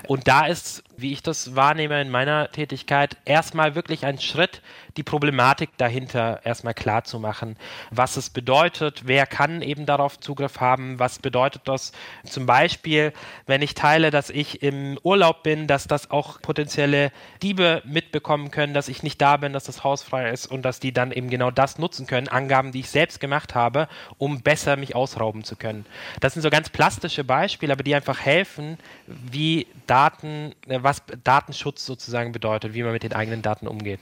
Und 0.07 0.27
da 0.27 0.47
ist, 0.47 0.83
wie 1.01 1.13
ich 1.13 1.23
das 1.23 1.55
wahrnehme 1.55 2.01
in 2.01 2.09
meiner 2.09 2.51
Tätigkeit, 2.51 3.17
erstmal 3.25 3.75
wirklich 3.75 4.05
ein 4.05 4.19
Schritt, 4.19 4.61
die 4.97 5.03
Problematik 5.03 5.69
dahinter 5.77 6.41
erstmal 6.43 6.73
klar 6.73 7.05
zu 7.05 7.19
machen, 7.19 7.55
was 7.91 8.17
es 8.17 8.29
bedeutet, 8.29 9.03
wer 9.05 9.25
kann 9.25 9.61
eben 9.61 9.85
darauf 9.85 10.19
Zugriff 10.19 10.59
haben, 10.59 10.99
was 10.99 11.19
bedeutet 11.19 11.61
das 11.65 11.93
zum 12.25 12.45
Beispiel, 12.45 13.13
wenn 13.45 13.61
ich 13.61 13.73
teile, 13.73 14.11
dass 14.11 14.29
ich 14.29 14.61
im 14.61 14.99
Urlaub 15.03 15.43
bin, 15.43 15.67
dass 15.67 15.87
das 15.87 16.11
auch 16.11 16.41
potenzielle 16.41 17.11
Diebe 17.41 17.81
mitbekommen 17.85 18.51
können, 18.51 18.73
dass 18.73 18.89
ich 18.89 19.01
nicht 19.01 19.21
da 19.21 19.37
bin, 19.37 19.53
dass 19.53 19.63
das 19.63 19.83
Haus 19.85 20.03
frei 20.03 20.29
ist 20.29 20.45
und 20.45 20.63
dass 20.63 20.81
die 20.81 20.91
dann 20.91 21.11
eben 21.11 21.29
genau 21.29 21.51
das 21.51 21.77
nutzen 21.77 22.05
können, 22.05 22.27
Angaben, 22.27 22.73
die 22.73 22.81
ich 22.81 22.89
selbst 22.89 23.21
gemacht 23.21 23.55
habe, 23.55 23.87
um 24.17 24.41
besser 24.41 24.75
mich 24.75 24.93
ausrauben 24.93 25.45
zu 25.45 25.55
können. 25.55 25.85
Das 26.19 26.33
sind 26.33 26.41
so 26.41 26.49
ganz 26.49 26.69
plastische 26.69 27.23
Beispiele, 27.23 27.71
aber 27.71 27.83
die 27.83 27.95
einfach 27.95 28.19
helfen, 28.19 28.77
wie 29.07 29.67
da 29.87 30.01
Daten, 30.01 30.55
äh, 30.67 30.81
was 30.91 31.01
Datenschutz 31.23 31.85
sozusagen 31.85 32.31
bedeutet, 32.31 32.73
wie 32.73 32.83
man 32.83 32.91
mit 32.91 33.03
den 33.03 33.13
eigenen 33.13 33.41
Daten 33.41 33.67
umgeht. 33.67 33.99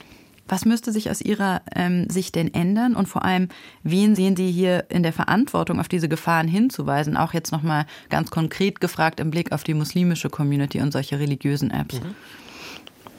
Was 0.48 0.66
müsste 0.66 0.92
sich 0.92 1.12
aus 1.12 1.22
Ihrer 1.22 1.62
ähm, 1.76 2.10
Sicht 2.10 2.34
denn 2.34 2.52
ändern? 2.52 2.96
Und 2.96 3.08
vor 3.08 3.24
allem, 3.24 3.50
wen 3.84 4.16
sehen 4.16 4.36
Sie 4.36 4.50
hier 4.52 4.86
in 4.90 5.04
der 5.04 5.14
Verantwortung, 5.14 5.80
auf 5.80 5.88
diese 5.88 6.10
Gefahren 6.10 6.48
hinzuweisen? 6.48 7.18
Auch 7.18 7.36
jetzt 7.36 7.52
nochmal 7.52 7.86
ganz 8.10 8.32
konkret 8.32 8.82
gefragt 8.82 9.20
im 9.20 9.30
Blick 9.30 9.52
auf 9.52 9.64
die 9.64 9.76
muslimische 9.76 10.32
Community 10.32 10.82
und 10.82 10.92
solche 10.92 11.20
religiösen 11.20 11.70
Apps. 11.70 12.02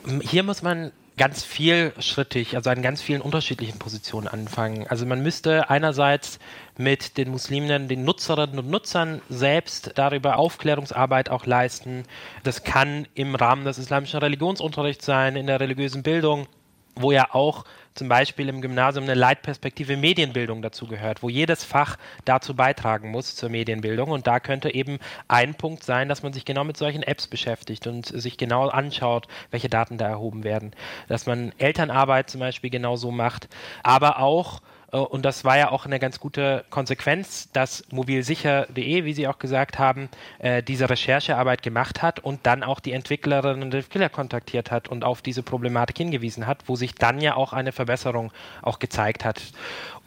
Mhm. 0.07 0.21
Hier 0.23 0.43
muss 0.43 0.63
man 0.63 0.91
ganz 1.21 1.45
vielschrittig, 1.45 2.57
also 2.57 2.71
an 2.71 2.81
ganz 2.81 3.03
vielen 3.03 3.21
unterschiedlichen 3.21 3.79
Positionen 3.79 4.27
anfangen. 4.27 4.87
Also 4.87 5.05
man 5.05 5.23
müsste 5.23 5.69
einerseits 5.69 6.39
mit 6.79 7.19
den 7.19 7.31
Muslimen, 7.31 7.89
den 7.89 8.07
Nutzerinnen 8.07 8.59
und 8.59 8.71
Nutzern 8.71 9.21
selbst 9.29 9.93
darüber 9.97 10.39
Aufklärungsarbeit 10.39 11.29
auch 11.29 11.45
leisten. 11.45 12.05
Das 12.43 12.65
kann 12.65 13.07
im 13.13 13.35
Rahmen 13.35 13.67
des 13.67 13.77
islamischen 13.77 14.19
Religionsunterrichts 14.19 15.05
sein, 15.05 15.37
in 15.37 15.47
der 15.47 15.61
religiösen 15.61 16.03
Bildung 16.03 16.47
wo 16.97 17.13
ja 17.13 17.29
auch 17.35 17.65
zum 18.01 18.09
Beispiel 18.09 18.49
im 18.49 18.63
Gymnasium 18.63 19.05
eine 19.05 19.13
Leitperspektive 19.13 19.99
Medienbildung 19.99 20.63
dazu 20.63 20.87
gehört, 20.87 21.23
wo 21.23 21.29
jedes 21.29 21.65
Fach 21.65 21.99
dazu 22.25 22.57
beitragen 22.57 23.11
muss 23.11 23.37
zur 23.37 23.51
Medienbildung. 23.51 24.11
Und 24.11 24.27
da 24.27 24.41
könnte 24.41 24.73
eben 24.73 24.99
ein 25.29 25.55
Punkt 25.55 25.85
sein, 25.85 26.09
dass 26.09 26.23
man 26.23 26.33
sich 26.33 26.47
genau 26.47 26.65
mit 26.65 26.79
solchen 26.79 27.03
Apps 27.03 27.27
beschäftigt 27.27 27.87
und 27.87 28.07
sich 28.07 28.39
genau 28.39 28.69
anschaut, 28.69 29.29
welche 29.51 29.69
Daten 29.69 29.99
da 29.99 30.09
erhoben 30.09 30.45
werden. 30.45 30.73
Dass 31.09 31.27
man 31.27 31.53
Elternarbeit 31.59 32.31
zum 32.31 32.41
Beispiel 32.41 32.71
genauso 32.71 33.11
macht, 33.11 33.51
aber 33.83 34.19
auch 34.21 34.63
und 34.99 35.25
das 35.25 35.45
war 35.45 35.57
ja 35.57 35.71
auch 35.71 35.87
eine 35.87 35.99
ganz 35.99 36.19
gute 36.21 36.65
Konsequenz, 36.71 37.51
dass 37.53 37.85
mobilsicher.de, 37.91 39.05
wie 39.05 39.13
Sie 39.13 39.29
auch 39.29 39.39
gesagt 39.39 39.79
haben, 39.79 40.09
äh, 40.39 40.63
diese 40.63 40.91
Recherchearbeit 40.91 41.63
gemacht 41.63 42.03
hat 42.03 42.21
und 42.21 42.41
dann 42.45 42.63
auch 42.63 42.81
die 42.81 42.93
Entwicklerinnen 42.93 43.63
und 43.63 43.75
Entwickler 43.75 44.09
kontaktiert 44.09 44.71
hat 44.71 44.89
und 44.89 45.05
auf 45.05 45.23
diese 45.23 45.43
Problematik 45.43 45.99
hingewiesen 45.99 46.47
hat, 46.47 46.65
wo 46.67 46.77
sich 46.77 46.95
dann 46.95 47.21
ja 47.21 47.37
auch 47.37 47.53
eine 47.53 47.73
Verbesserung 47.73 48.33
auch 48.63 48.79
gezeigt 48.79 49.25
hat. 49.25 49.41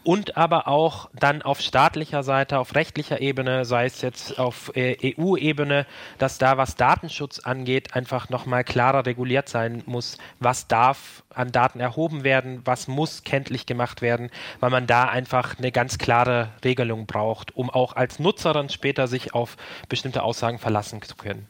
Und 0.04 0.36
aber 0.36 0.68
auch 0.68 1.08
dann 1.14 1.40
auf 1.40 1.62
staatlicher 1.62 2.22
Seite, 2.22 2.58
auf 2.58 2.74
rechtlicher 2.74 3.22
Ebene, 3.22 3.64
sei 3.64 3.86
es 3.86 4.02
jetzt 4.02 4.38
auf 4.38 4.70
äh, 4.76 5.14
EU-Ebene, 5.18 5.86
dass 6.18 6.36
da, 6.36 6.58
was 6.58 6.76
Datenschutz 6.76 7.38
angeht, 7.38 7.94
einfach 7.96 8.28
nochmal 8.28 8.64
klarer 8.64 9.06
reguliert 9.06 9.48
sein 9.48 9.82
muss, 9.86 10.18
was 10.40 10.68
darf 10.68 11.22
an 11.30 11.52
Daten 11.52 11.80
erhoben 11.80 12.22
werden, 12.22 12.60
was 12.66 12.86
muss 12.86 13.24
kenntlich 13.24 13.64
gemacht 13.64 14.02
werden, 14.02 14.30
weil 14.60 14.70
man 14.74 14.88
da 14.88 15.04
einfach 15.04 15.56
eine 15.56 15.70
ganz 15.70 15.98
klare 15.98 16.50
Regelung 16.64 17.06
braucht, 17.06 17.56
um 17.56 17.70
auch 17.70 17.94
als 17.94 18.18
Nutzerin 18.18 18.70
später 18.70 19.06
sich 19.06 19.32
auf 19.32 19.56
bestimmte 19.88 20.24
Aussagen 20.24 20.58
verlassen 20.58 21.00
zu 21.00 21.14
können. 21.14 21.46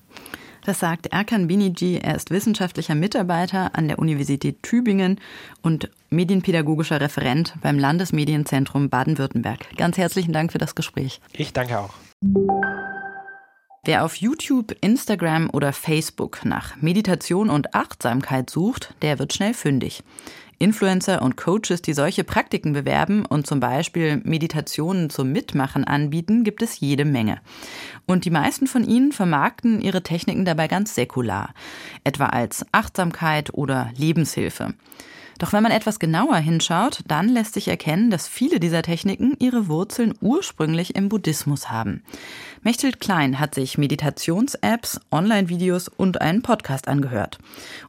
Das 0.66 0.80
sagt 0.80 1.06
Erkan 1.06 1.46
Binici. 1.46 1.98
Er 2.02 2.16
ist 2.16 2.30
wissenschaftlicher 2.30 2.94
Mitarbeiter 2.94 3.74
an 3.74 3.88
der 3.88 3.98
Universität 3.98 4.62
Tübingen 4.62 5.20
und 5.62 5.88
medienpädagogischer 6.10 7.00
Referent 7.00 7.54
beim 7.62 7.78
Landesmedienzentrum 7.78 8.90
Baden-Württemberg. 8.90 9.74
Ganz 9.78 9.96
herzlichen 9.96 10.34
Dank 10.34 10.52
für 10.52 10.58
das 10.58 10.74
Gespräch. 10.74 11.22
Ich 11.32 11.54
danke 11.54 11.78
auch. 11.78 11.94
Wer 13.86 14.04
auf 14.04 14.16
YouTube, 14.16 14.74
Instagram 14.80 15.48
oder 15.50 15.72
Facebook 15.72 16.44
nach 16.44 16.76
Meditation 16.76 17.48
und 17.48 17.74
Achtsamkeit 17.74 18.48
sucht, 18.48 18.94
der 19.02 19.18
wird 19.18 19.34
schnell 19.34 19.52
fündig. 19.52 20.02
Influencer 20.64 21.20
und 21.20 21.36
Coaches, 21.36 21.82
die 21.82 21.92
solche 21.92 22.24
Praktiken 22.24 22.72
bewerben 22.72 23.26
und 23.26 23.46
zum 23.46 23.60
Beispiel 23.60 24.22
Meditationen 24.24 25.10
zum 25.10 25.30
Mitmachen 25.30 25.84
anbieten, 25.84 26.42
gibt 26.42 26.62
es 26.62 26.80
jede 26.80 27.04
Menge. 27.04 27.42
Und 28.06 28.24
die 28.24 28.30
meisten 28.30 28.66
von 28.66 28.82
ihnen 28.82 29.12
vermarkten 29.12 29.82
ihre 29.82 30.02
Techniken 30.02 30.46
dabei 30.46 30.66
ganz 30.66 30.94
säkular, 30.94 31.52
etwa 32.02 32.28
als 32.28 32.64
Achtsamkeit 32.72 33.52
oder 33.52 33.90
Lebenshilfe. 33.98 34.72
Doch 35.38 35.52
wenn 35.52 35.62
man 35.62 35.72
etwas 35.72 35.98
genauer 35.98 36.36
hinschaut, 36.36 37.00
dann 37.06 37.28
lässt 37.28 37.54
sich 37.54 37.68
erkennen, 37.68 38.10
dass 38.10 38.28
viele 38.28 38.60
dieser 38.60 38.82
Techniken 38.82 39.34
ihre 39.38 39.68
Wurzeln 39.68 40.14
ursprünglich 40.20 40.94
im 40.94 41.08
Buddhismus 41.08 41.70
haben. 41.70 42.02
Mechthild 42.62 43.00
Klein 43.00 43.40
hat 43.40 43.54
sich 43.54 43.78
Meditations-Apps, 43.78 45.00
Online-Videos 45.10 45.88
und 45.88 46.20
einen 46.20 46.42
Podcast 46.42 46.88
angehört. 46.88 47.38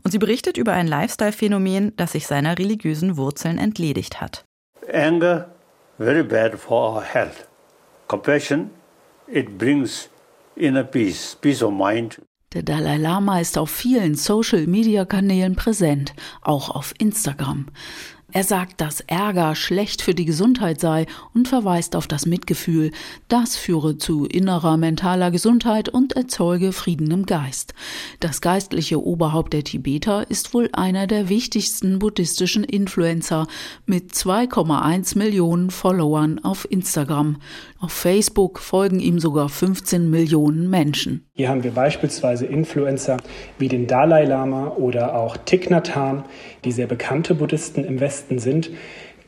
Und 0.04 0.12
sie 0.12 0.20
berichtet 0.20 0.58
über 0.58 0.74
ein 0.74 0.88
Lifestyle-Phänomen, 0.88 1.94
das 1.98 2.14
sich 2.14 2.28
seiner 2.28 2.58
religiösen 2.58 3.18
Wurzeln 3.18 3.58
entledigt 3.58 4.22
hat. 4.22 4.46
Anger, 4.92 5.50
very 5.98 6.24
bad 6.24 6.60
for 6.60 6.96
our 6.96 7.04
health. 7.04 7.48
Compassion, 8.08 8.70
it 9.28 9.58
brings 9.58 10.10
inner 10.56 10.84
peace, 10.84 11.38
peace 11.42 11.64
of 11.64 11.72
mind. 11.72 12.22
Der 12.56 12.64
Dalai 12.64 12.96
Lama 12.96 13.42
ist 13.42 13.58
auf 13.58 13.70
vielen 13.70 14.16
Social-Media-Kanälen 14.16 15.58
präsent, 15.58 16.14
auch 16.42 16.70
auf 16.70 16.94
Instagram. 16.98 17.66
Er 18.36 18.44
sagt, 18.44 18.82
dass 18.82 19.00
Ärger 19.00 19.56
schlecht 19.56 20.02
für 20.02 20.14
die 20.14 20.26
Gesundheit 20.26 20.82
sei 20.82 21.06
und 21.34 21.48
verweist 21.48 21.96
auf 21.96 22.06
das 22.06 22.26
Mitgefühl. 22.26 22.92
Das 23.30 23.56
führe 23.56 23.98
zu 23.98 24.26
innerer 24.26 24.76
mentaler 24.76 25.32
Gesundheit 25.32 25.88
und 25.88 26.18
erzeuge 26.18 26.74
Frieden 26.74 27.10
im 27.12 27.26
Geist. 27.26 27.74
Das 28.20 28.42
geistliche 28.42 29.02
Oberhaupt 29.02 29.54
der 29.54 29.64
Tibeter 29.64 30.30
ist 30.30 30.54
wohl 30.54 30.68
einer 30.74 31.08
der 31.08 31.30
wichtigsten 31.30 31.98
buddhistischen 32.00 32.66
Influencer 32.66 33.48
mit 33.86 34.12
2,1 34.12 35.18
Millionen 35.18 35.70
Followern 35.70 36.44
auf 36.44 36.70
Instagram. 36.70 37.38
Auf 37.80 37.94
Facebook 37.94 38.60
folgen 38.60 39.00
ihm 39.00 39.20
sogar 39.20 39.48
15 39.48 40.10
Millionen 40.10 40.70
Menschen. 40.70 41.26
Hier 41.36 41.48
haben 41.48 41.64
wir 41.64 41.72
beispielsweise 41.72 42.46
Influencer 42.46 43.18
wie 43.60 43.70
den 43.70 43.88
Dalai 43.88 44.26
Lama 44.26 44.70
oder 44.76 45.16
auch 45.16 45.38
Thich 45.38 45.70
Nhat 45.70 45.96
Hanh, 45.96 46.26
die 46.66 46.72
sehr 46.72 46.88
bekannte 46.88 47.36
Buddhisten 47.36 47.84
im 47.84 48.00
Westen 48.00 48.40
sind, 48.40 48.72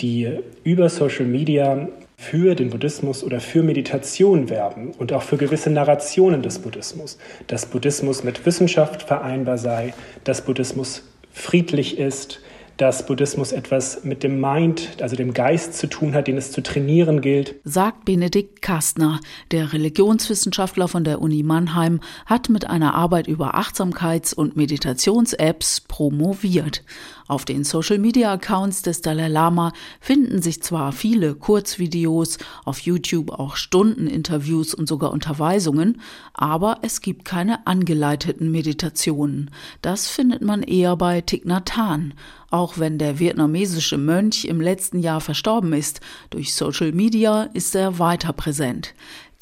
die 0.01 0.39
über 0.63 0.89
Social 0.89 1.25
Media 1.25 1.87
für 2.17 2.55
den 2.55 2.71
Buddhismus 2.71 3.23
oder 3.23 3.39
für 3.39 3.61
Meditation 3.61 4.49
werben 4.49 4.91
und 4.97 5.13
auch 5.13 5.21
für 5.21 5.37
gewisse 5.37 5.69
Narrationen 5.69 6.41
des 6.41 6.59
Buddhismus. 6.59 7.19
Dass 7.45 7.67
Buddhismus 7.67 8.23
mit 8.23 8.45
Wissenschaft 8.45 9.03
vereinbar 9.03 9.59
sei, 9.59 9.93
dass 10.23 10.41
Buddhismus 10.41 11.03
friedlich 11.31 11.99
ist, 11.99 12.41
dass 12.77 13.05
Buddhismus 13.05 13.51
etwas 13.51 14.03
mit 14.03 14.23
dem 14.23 14.39
Mind, 14.39 15.01
also 15.01 15.15
dem 15.15 15.33
Geist 15.33 15.73
zu 15.73 15.87
tun 15.87 16.13
hat, 16.13 16.27
den 16.27 16.37
es 16.37 16.51
zu 16.51 16.61
trainieren 16.61 17.21
gilt. 17.21 17.55
Sagt 17.63 18.05
Benedikt 18.05 18.61
Kastner, 18.61 19.19
der 19.51 19.73
Religionswissenschaftler 19.73 20.87
von 20.87 21.03
der 21.03 21.21
Uni 21.21 21.43
Mannheim, 21.43 21.99
hat 22.25 22.49
mit 22.49 22.69
einer 22.69 22.93
Arbeit 22.93 23.27
über 23.27 23.55
Achtsamkeits- 23.55 24.33
und 24.33 24.55
Meditations-Apps 24.55 25.81
promoviert. 25.81 26.83
Auf 27.27 27.43
den 27.43 27.65
Social-Media-Accounts 27.65 28.83
des 28.83 29.01
Dalai 29.01 29.27
Lama 29.27 29.73
finden 29.99 30.41
sich 30.41 30.63
zwar 30.63 30.93
viele 30.93 31.35
Kurzvideos, 31.35 32.37
auf 32.63 32.79
YouTube 32.79 33.31
auch 33.31 33.57
Stundeninterviews 33.57 34.73
und 34.73 34.87
sogar 34.87 35.11
Unterweisungen, 35.11 35.99
aber 36.33 36.77
es 36.83 37.01
gibt 37.01 37.25
keine 37.25 37.67
angeleiteten 37.67 38.49
Meditationen. 38.49 39.51
Das 39.81 40.07
findet 40.07 40.41
man 40.41 40.63
eher 40.63 40.95
bei 40.95 41.19
Thich 41.19 41.43
Nhat 41.43 41.75
Hanh, 41.75 42.13
auch 42.49 42.77
wenn 42.77 42.97
der 42.97 43.19
vietnamesische 43.19 43.97
Mönch 43.97 44.45
im 44.45 44.61
letzten 44.61 44.99
Jahr 44.99 45.21
verstorben 45.21 45.73
ist. 45.73 46.01
Durch 46.29 46.53
Social 46.53 46.91
Media 46.91 47.49
ist 47.53 47.75
er 47.75 47.99
weiter 47.99 48.33
präsent. 48.33 48.93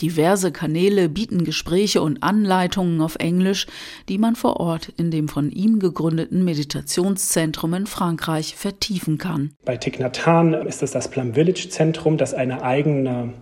Diverse 0.01 0.51
Kanäle 0.51 1.07
bieten 1.07 1.45
Gespräche 1.45 2.01
und 2.01 2.21
Anleitungen 2.21 2.99
auf 2.99 3.15
Englisch, 3.15 3.65
die 4.09 4.17
man 4.17 4.35
vor 4.35 4.59
Ort 4.59 4.91
in 4.97 5.09
dem 5.09 5.29
von 5.29 5.51
ihm 5.51 5.79
gegründeten 5.79 6.43
Meditationszentrum 6.43 7.73
in 7.73 7.87
Frankreich 7.87 8.55
vertiefen 8.55 9.17
kann. 9.17 9.53
Bei 9.63 9.77
Thich 9.77 9.99
Nhat 9.99 10.25
Hanh 10.25 10.53
ist 10.53 10.83
es 10.83 10.91
das 10.91 11.09
Plum 11.09 11.33
Village 11.33 11.69
Zentrum, 11.69 12.17
das 12.17 12.33
eine 12.33 12.61
eigene 12.61 13.33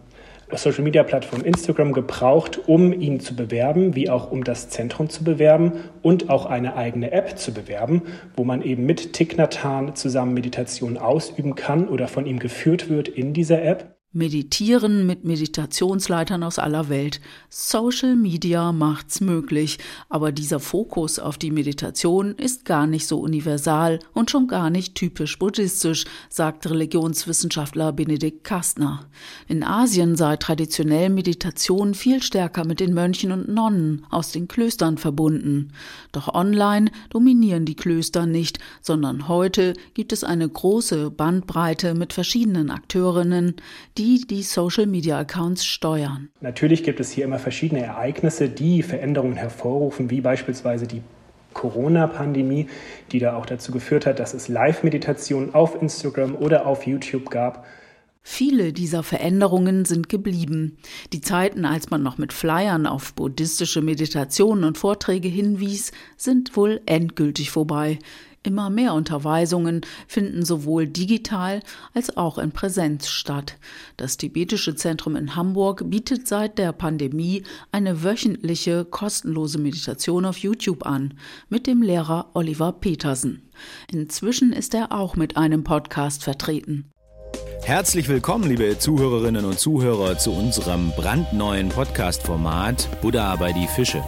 Social 0.58 0.84
Media 0.84 1.04
Plattform 1.04 1.42
Instagram 1.42 1.94
gebraucht, 1.94 2.60
um 2.68 2.94
ihn 2.94 3.20
zu 3.20 3.36
bewerben, 3.36 3.96
wie 3.96 4.10
auch 4.10 4.32
um 4.32 4.44
das 4.44 4.70
Zentrum 4.70 5.10
zu 5.10 5.24
bewerben 5.24 5.74
und 6.02 6.30
auch 6.30 6.46
eine 6.46 6.76
eigene 6.76 7.12
App 7.12 7.38
zu 7.38 7.54
bewerben, 7.54 8.04
wo 8.36 8.44
man 8.44 8.62
eben 8.62 8.86
mit 8.86 9.14
Thich 9.14 9.38
zusammen 9.96 10.34
Meditation 10.34 10.98
ausüben 10.98 11.56
kann 11.56 11.88
oder 11.88 12.08
von 12.08 12.26
ihm 12.26 12.40
geführt 12.40 12.90
wird 12.90 13.08
in 13.08 13.34
dieser 13.34 13.64
App. 13.64 13.96
Meditieren 14.16 15.08
mit 15.08 15.24
Meditationsleitern 15.24 16.44
aus 16.44 16.60
aller 16.60 16.88
Welt. 16.88 17.20
Social 17.50 18.16
Media 18.16 18.72
macht's 18.72 19.22
möglich, 19.22 19.80
aber 20.08 20.32
dieser 20.32 20.60
Fokus 20.60 21.18
auf 21.18 21.40
die 21.40 21.50
Meditation 21.50 22.36
ist 22.36 22.64
gar 22.64 22.86
nicht 22.86 23.08
so 23.08 23.20
universal 23.20 23.98
und 24.14 24.30
schon 24.30 24.46
gar 24.46 24.70
nicht 24.70 24.94
typisch 24.94 25.40
buddhistisch, 25.40 26.06
sagt 26.30 26.70
Religionswissenschaftler 26.70 27.92
Benedikt 27.92 28.44
Kastner. 28.44 29.08
In 29.48 29.64
Asien 29.64 30.16
sei 30.16 30.38
traditionell 30.38 31.10
Meditation 31.10 31.96
viel 31.96 32.22
stärker 32.22 32.66
mit 32.66 32.80
den 32.80 32.94
Mönchen 32.94 33.32
und 33.32 33.50
Nonnen 33.50 34.06
aus 34.12 34.32
den 34.32 34.48
Klöstern 34.48 35.00
verbunden. 35.00 35.72
Doch 36.12 36.32
online 36.32 36.92
dominieren 37.10 37.66
die 37.66 37.76
Klöster 37.76 38.28
nicht, 38.28 38.60
sondern 38.80 39.28
heute 39.28 39.74
gibt 39.96 40.14
es 40.14 40.24
eine 40.24 40.48
große 40.48 41.10
Bandbreite 41.10 41.96
mit 41.96 42.14
verschiedenen 42.14 42.70
Akteurinnen, 42.70 43.56
die 43.98 44.03
die 44.04 44.28
die 44.28 44.44
Social-Media-Accounts 44.44 45.66
steuern. 45.66 46.28
Natürlich 46.42 46.84
gibt 46.84 47.00
es 47.00 47.12
hier 47.12 47.24
immer 47.24 47.40
verschiedene 47.40 47.84
Ereignisse, 47.84 48.50
die 48.50 48.84
Veränderungen 48.84 49.38
hervorrufen, 49.38 50.10
wie 50.10 50.20
beispielsweise 50.20 50.88
die 50.88 51.02
Corona-Pandemie, 51.54 52.68
die 53.14 53.20
da 53.20 53.38
auch 53.38 53.46
dazu 53.46 53.72
geführt 53.72 54.06
hat, 54.06 54.20
dass 54.20 54.34
es 54.34 54.50
Live-Meditationen 54.50 55.54
auf 55.54 55.82
Instagram 55.82 56.36
oder 56.36 56.66
auf 56.66 56.86
YouTube 56.86 57.30
gab. 57.30 57.66
Viele 58.22 58.74
dieser 58.74 59.04
Veränderungen 59.04 59.86
sind 59.86 60.10
geblieben. 60.10 60.78
Die 61.14 61.22
Zeiten, 61.22 61.64
als 61.64 61.90
man 61.90 62.04
noch 62.04 62.18
mit 62.18 62.34
Flyern 62.34 62.86
auf 62.88 63.14
buddhistische 63.14 63.82
Meditationen 63.82 64.66
und 64.66 64.78
Vorträge 64.78 65.30
hinwies, 65.30 65.94
sind 66.18 66.58
wohl 66.58 66.82
endgültig 66.86 67.52
vorbei. 67.52 68.00
Immer 68.46 68.70
mehr 68.70 68.94
Unterweisungen 68.94 69.82
finden 70.06 70.44
sowohl 70.44 70.86
digital 70.86 71.62
als 71.94 72.18
auch 72.18 72.38
in 72.38 72.52
Präsenz 72.52 73.08
statt. 73.08 73.58
Das 73.96 74.18
Tibetische 74.18 74.76
Zentrum 74.76 75.16
in 75.16 75.38
Hamburg 75.38 75.90
bietet 75.90 76.28
seit 76.28 76.58
der 76.58 76.74
Pandemie 76.74 77.44
eine 77.72 78.04
wöchentliche 78.04 78.84
kostenlose 78.84 79.60
Meditation 79.60 80.26
auf 80.26 80.38
YouTube 80.38 80.86
an 80.86 81.14
mit 81.48 81.68
dem 81.68 81.82
Lehrer 81.82 82.32
Oliver 82.34 82.74
Petersen. 82.74 83.50
Inzwischen 83.90 84.52
ist 84.52 84.74
er 84.74 84.92
auch 84.92 85.16
mit 85.16 85.38
einem 85.38 85.64
Podcast 85.64 86.26
vertreten. 86.26 86.92
Herzlich 87.64 88.10
willkommen, 88.10 88.44
liebe 88.44 88.78
Zuhörerinnen 88.78 89.46
und 89.46 89.58
Zuhörer, 89.58 90.18
zu 90.18 90.32
unserem 90.32 90.92
brandneuen 90.98 91.70
Podcast-Format 91.70 92.90
Buddha 93.02 93.38
bei 93.38 93.54
die 93.54 93.68
Fische. 93.68 94.04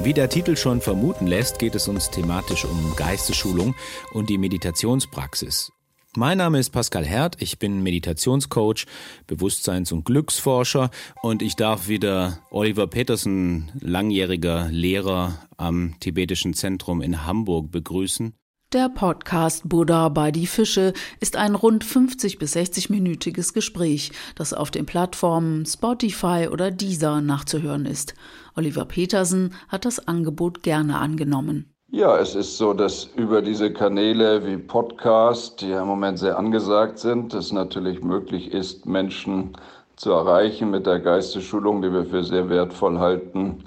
Wie 0.00 0.12
der 0.12 0.28
Titel 0.28 0.56
schon 0.56 0.80
vermuten 0.80 1.26
lässt, 1.26 1.58
geht 1.58 1.74
es 1.74 1.88
uns 1.88 2.08
thematisch 2.10 2.64
um 2.64 2.94
Geistesschulung 2.94 3.74
und 4.12 4.30
die 4.30 4.38
Meditationspraxis. 4.38 5.72
Mein 6.16 6.38
Name 6.38 6.60
ist 6.60 6.70
Pascal 6.70 7.04
Hert, 7.04 7.36
ich 7.42 7.58
bin 7.58 7.82
Meditationscoach, 7.82 8.86
Bewusstseins- 9.26 9.90
und 9.90 10.04
Glücksforscher 10.04 10.90
und 11.20 11.42
ich 11.42 11.56
darf 11.56 11.88
wieder 11.88 12.38
Oliver 12.50 12.86
Petersen, 12.86 13.72
langjähriger 13.80 14.68
Lehrer 14.70 15.46
am 15.56 15.96
Tibetischen 15.98 16.54
Zentrum 16.54 17.02
in 17.02 17.26
Hamburg 17.26 17.72
begrüßen. 17.72 18.34
Der 18.74 18.90
Podcast 18.90 19.66
Buddha 19.66 20.10
bei 20.10 20.30
die 20.30 20.46
Fische 20.46 20.92
ist 21.20 21.36
ein 21.36 21.54
rund 21.54 21.84
50 21.84 22.38
bis 22.38 22.52
60 22.52 22.90
minütiges 22.90 23.54
Gespräch, 23.54 24.12
das 24.34 24.52
auf 24.52 24.70
den 24.70 24.84
Plattformen 24.84 25.64
Spotify 25.64 26.50
oder 26.52 26.70
Deezer 26.70 27.22
nachzuhören 27.22 27.86
ist. 27.86 28.14
Oliver 28.56 28.84
Petersen 28.84 29.54
hat 29.68 29.86
das 29.86 30.06
Angebot 30.06 30.62
gerne 30.62 30.98
angenommen. 30.98 31.72
Ja, 31.90 32.18
es 32.18 32.34
ist 32.34 32.58
so, 32.58 32.74
dass 32.74 33.04
über 33.16 33.40
diese 33.40 33.72
Kanäle 33.72 34.46
wie 34.46 34.58
Podcast, 34.58 35.62
die 35.62 35.68
ja 35.68 35.80
im 35.80 35.88
Moment 35.88 36.18
sehr 36.18 36.36
angesagt 36.38 36.98
sind, 36.98 37.32
es 37.32 37.52
natürlich 37.52 38.02
möglich 38.02 38.52
ist, 38.52 38.84
Menschen 38.84 39.56
zu 39.96 40.10
erreichen 40.10 40.68
mit 40.68 40.84
der 40.84 41.00
Geistesschulung, 41.00 41.80
die 41.80 41.90
wir 41.90 42.04
für 42.04 42.22
sehr 42.22 42.50
wertvoll 42.50 42.98
halten, 42.98 43.64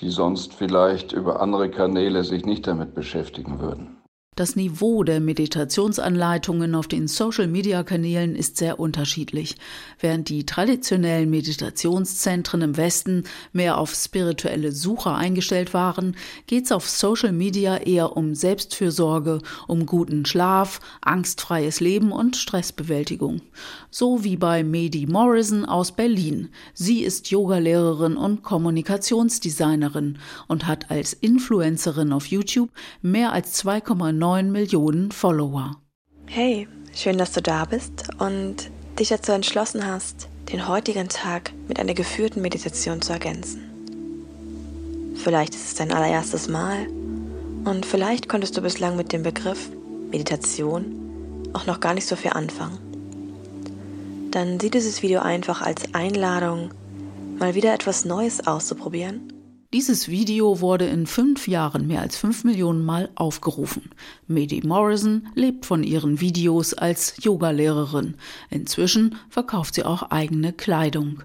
die 0.00 0.10
sonst 0.10 0.52
vielleicht 0.52 1.12
über 1.12 1.40
andere 1.40 1.70
Kanäle 1.70 2.22
sich 2.22 2.44
nicht 2.44 2.66
damit 2.66 2.94
beschäftigen 2.94 3.60
würden. 3.60 3.95
Das 4.36 4.54
Niveau 4.54 5.02
der 5.02 5.18
Meditationsanleitungen 5.18 6.74
auf 6.74 6.88
den 6.88 7.08
Social-Media-Kanälen 7.08 8.36
ist 8.36 8.58
sehr 8.58 8.78
unterschiedlich. 8.78 9.56
Während 9.98 10.28
die 10.28 10.44
traditionellen 10.44 11.30
Meditationszentren 11.30 12.60
im 12.60 12.76
Westen 12.76 13.24
mehr 13.54 13.78
auf 13.78 13.94
spirituelle 13.94 14.72
Suche 14.72 15.14
eingestellt 15.14 15.72
waren, 15.72 16.16
geht 16.46 16.66
es 16.66 16.72
auf 16.72 16.86
Social 16.86 17.32
Media 17.32 17.78
eher 17.78 18.14
um 18.14 18.34
Selbstfürsorge, 18.34 19.40
um 19.68 19.86
guten 19.86 20.26
Schlaf, 20.26 20.80
angstfreies 21.00 21.80
Leben 21.80 22.12
und 22.12 22.36
Stressbewältigung. 22.36 23.40
So 23.98 24.24
wie 24.24 24.36
bei 24.36 24.62
Medi 24.62 25.06
Morrison 25.06 25.64
aus 25.64 25.90
Berlin. 25.90 26.50
Sie 26.74 27.02
ist 27.02 27.30
Yogalehrerin 27.30 28.18
und 28.18 28.42
Kommunikationsdesignerin 28.42 30.18
und 30.48 30.66
hat 30.66 30.90
als 30.90 31.14
Influencerin 31.14 32.12
auf 32.12 32.26
YouTube 32.26 32.68
mehr 33.00 33.32
als 33.32 33.64
2,9 33.64 34.12
9 34.12 34.52
Millionen 34.52 35.12
Follower. 35.12 35.80
Hey, 36.26 36.68
schön, 36.94 37.16
dass 37.16 37.32
du 37.32 37.40
da 37.40 37.64
bist 37.64 38.10
und 38.18 38.70
dich 38.98 39.08
dazu 39.08 39.32
entschlossen 39.32 39.86
hast, 39.86 40.28
den 40.52 40.68
heutigen 40.68 41.08
Tag 41.08 41.54
mit 41.66 41.80
einer 41.80 41.94
geführten 41.94 42.42
Meditation 42.42 43.00
zu 43.00 43.14
ergänzen. 43.14 43.62
Vielleicht 45.14 45.54
ist 45.54 45.68
es 45.68 45.74
dein 45.74 45.90
allererstes 45.90 46.48
Mal 46.48 46.86
und 47.64 47.86
vielleicht 47.86 48.28
konntest 48.28 48.58
du 48.58 48.60
bislang 48.60 48.94
mit 48.98 49.14
dem 49.14 49.22
Begriff 49.22 49.70
Meditation 50.10 50.84
auch 51.54 51.64
noch 51.64 51.80
gar 51.80 51.94
nicht 51.94 52.06
so 52.06 52.14
viel 52.14 52.32
anfangen. 52.32 52.85
Dann 54.36 54.60
sieh 54.60 54.68
dieses 54.68 55.02
Video 55.02 55.20
einfach 55.20 55.62
als 55.62 55.94
Einladung, 55.94 56.68
mal 57.38 57.54
wieder 57.54 57.72
etwas 57.72 58.04
Neues 58.04 58.46
auszuprobieren 58.46 59.32
dieses 59.72 60.08
Video 60.08 60.60
wurde 60.60 60.86
in 60.86 61.06
fünf 61.06 61.48
Jahren 61.48 61.86
mehr 61.86 62.00
als 62.00 62.16
fünf 62.16 62.44
Millionen 62.44 62.82
Mal 62.82 63.10
aufgerufen. 63.14 63.90
Medi 64.26 64.62
Morrison 64.64 65.28
lebt 65.34 65.66
von 65.66 65.82
ihren 65.82 66.20
Videos 66.20 66.72
als 66.72 67.16
Yogalehrerin. 67.20 68.14
Inzwischen 68.48 69.16
verkauft 69.28 69.74
sie 69.74 69.84
auch 69.84 70.04
eigene 70.04 70.54
Kleidung. 70.54 71.24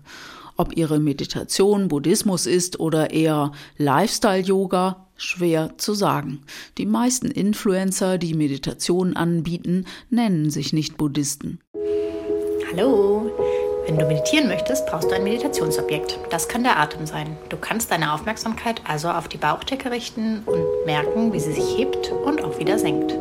Ob 0.57 0.75
ihre 0.75 0.99
Meditation 0.99 1.87
Buddhismus 1.87 2.45
ist 2.45 2.79
oder 2.79 3.11
eher 3.11 3.53
Lifestyle-Yoga, 3.77 5.07
schwer 5.15 5.77
zu 5.77 5.93
sagen. 5.93 6.41
Die 6.77 6.87
meisten 6.87 7.27
Influencer, 7.27 8.17
die 8.17 8.33
Meditation 8.33 9.15
anbieten, 9.15 9.85
nennen 10.09 10.49
sich 10.49 10.73
nicht 10.73 10.97
Buddhisten. 10.97 11.59
Hallo, 12.73 13.29
wenn 13.85 13.97
du 13.97 14.05
meditieren 14.05 14.47
möchtest, 14.47 14.85
brauchst 14.85 15.11
du 15.11 15.15
ein 15.15 15.25
Meditationsobjekt. 15.25 16.17
Das 16.29 16.47
kann 16.47 16.63
der 16.63 16.79
Atem 16.79 17.05
sein. 17.05 17.35
Du 17.49 17.57
kannst 17.57 17.91
deine 17.91 18.13
Aufmerksamkeit 18.13 18.81
also 18.87 19.09
auf 19.09 19.27
die 19.27 19.37
Bauchdecke 19.37 19.91
richten 19.91 20.43
und 20.45 20.63
merken, 20.85 21.33
wie 21.33 21.39
sie 21.41 21.51
sich 21.51 21.77
hebt 21.77 22.11
und 22.11 22.41
auch 22.41 22.59
wieder 22.59 22.79
senkt. 22.79 23.13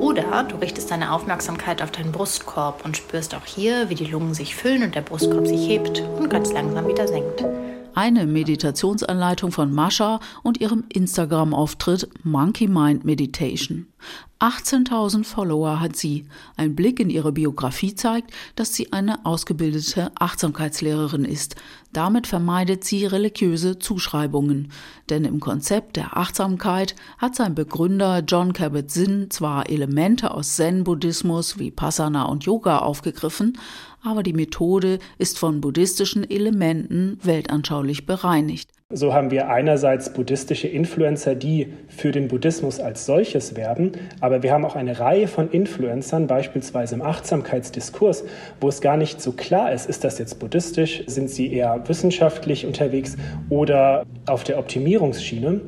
Oder 0.00 0.44
du 0.44 0.56
richtest 0.56 0.90
deine 0.90 1.12
Aufmerksamkeit 1.12 1.82
auf 1.82 1.90
deinen 1.90 2.12
Brustkorb 2.12 2.82
und 2.84 2.96
spürst 2.96 3.34
auch 3.34 3.44
hier, 3.44 3.90
wie 3.90 3.94
die 3.94 4.06
Lungen 4.06 4.32
sich 4.32 4.56
füllen 4.56 4.84
und 4.84 4.94
der 4.94 5.02
Brustkorb 5.02 5.46
sich 5.46 5.68
hebt 5.68 6.02
und 6.18 6.30
ganz 6.30 6.50
langsam 6.50 6.88
wieder 6.88 7.06
senkt. 7.06 7.44
Eine 7.94 8.26
Meditationsanleitung 8.26 9.52
von 9.52 9.72
Mascha 9.72 10.20
und 10.42 10.60
ihrem 10.60 10.84
Instagram-Auftritt 10.88 12.08
Monkey 12.24 12.66
Mind 12.66 13.04
Meditation. 13.04 13.86
18.000 14.40 15.22
Follower 15.24 15.78
hat 15.78 15.94
sie. 15.94 16.26
Ein 16.56 16.74
Blick 16.74 16.98
in 16.98 17.10
ihre 17.10 17.30
Biografie 17.30 17.94
zeigt, 17.94 18.32
dass 18.56 18.74
sie 18.74 18.92
eine 18.92 19.24
ausgebildete 19.24 20.10
Achtsamkeitslehrerin 20.16 21.24
ist. 21.24 21.54
Damit 21.92 22.26
vermeidet 22.26 22.82
sie 22.82 23.06
religiöse 23.06 23.78
Zuschreibungen. 23.78 24.72
Denn 25.10 25.24
im 25.24 25.38
Konzept 25.38 25.94
der 25.96 26.16
Achtsamkeit 26.16 26.96
hat 27.18 27.36
sein 27.36 27.54
Begründer 27.54 28.24
John 28.26 28.52
Kabat-Zinn 28.52 29.30
zwar 29.30 29.70
Elemente 29.70 30.32
aus 30.32 30.56
Zen-Buddhismus 30.56 31.60
wie 31.60 31.70
Passana 31.70 32.24
und 32.24 32.44
Yoga 32.44 32.78
aufgegriffen, 32.78 33.58
aber 34.04 34.22
die 34.22 34.32
Methode 34.32 34.98
ist 35.18 35.38
von 35.38 35.60
buddhistischen 35.60 36.28
Elementen 36.28 37.18
weltanschaulich 37.22 38.06
bereinigt. 38.06 38.70
So 38.94 39.14
haben 39.14 39.30
wir 39.30 39.48
einerseits 39.48 40.12
buddhistische 40.12 40.68
Influencer, 40.68 41.34
die 41.34 41.72
für 41.88 42.12
den 42.12 42.28
Buddhismus 42.28 42.78
als 42.78 43.06
solches 43.06 43.56
werben, 43.56 43.92
aber 44.20 44.42
wir 44.42 44.52
haben 44.52 44.66
auch 44.66 44.76
eine 44.76 44.98
Reihe 44.98 45.28
von 45.28 45.50
Influencern, 45.50 46.26
beispielsweise 46.26 46.96
im 46.96 47.02
Achtsamkeitsdiskurs, 47.02 48.24
wo 48.60 48.68
es 48.68 48.82
gar 48.82 48.98
nicht 48.98 49.22
so 49.22 49.32
klar 49.32 49.72
ist, 49.72 49.88
ist 49.88 50.04
das 50.04 50.18
jetzt 50.18 50.38
buddhistisch, 50.38 51.04
sind 51.06 51.30
sie 51.30 51.50
eher 51.50 51.82
wissenschaftlich 51.88 52.66
unterwegs 52.66 53.16
oder 53.48 54.04
auf 54.26 54.44
der 54.44 54.58
Optimierungsschiene. 54.58 55.62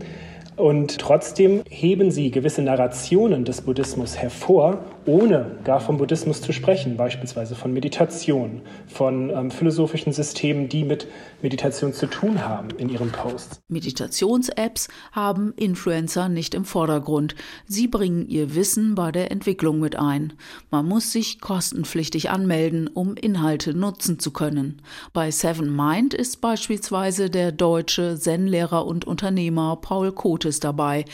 Und 0.57 0.99
trotzdem 0.99 1.62
heben 1.68 2.11
sie 2.11 2.31
gewisse 2.31 2.61
Narrationen 2.62 3.47
des 3.47 3.62
Buddhismus 3.62 4.18
hervor, 4.18 4.85
ohne 5.07 5.59
gar 5.64 5.81
vom 5.81 5.99
Buddhismus 5.99 6.40
zu 6.40 6.53
sprechen, 6.53 6.97
beispielsweise 6.97 7.55
von 7.55 7.73
Meditation, 7.73 8.62
von 8.87 9.31
ähm, 9.31 9.51
philosophischen 9.51 10.12
Systemen, 10.12 10.69
die 10.69 10.85
mit 10.85 11.07
Meditation 11.43 11.93
zu 11.93 12.07
tun 12.07 12.45
haben 12.45 12.69
in 12.79 12.88
ihren 12.88 13.11
Posts. 13.12 13.61
Meditations-Apps 13.69 14.88
haben 15.12 15.53
Influencer 15.57 16.29
nicht 16.29 16.55
im 16.55 16.64
Vordergrund. 16.64 17.35
Sie 17.67 17.87
bringen 17.87 18.29
ihr 18.29 18.55
Wissen 18.55 18.95
bei 18.95 19.12
der 19.12 19.31
Entwicklung 19.31 19.81
mit 19.81 19.97
ein. 19.97 20.33
Man 20.71 20.87
muss 20.87 21.12
sich 21.12 21.40
kostenpflichtig 21.40 22.31
anmelden, 22.31 22.88
um 22.88 23.17
Inhalte 23.17 23.75
nutzen 23.75 24.19
zu 24.19 24.31
können. 24.31 24.81
Bei 25.12 25.31
Seven 25.31 25.75
Mind 25.75 26.14
ist 26.14 26.40
beispielsweise 26.40 27.29
der 27.29 27.53
deutsche 27.53 28.19
Zen-Lehrer 28.19 28.87
und 28.87 29.05
Unternehmer 29.05 29.77
Paul 29.81 30.12
Kotes 30.12 30.61
dabei. 30.61 31.05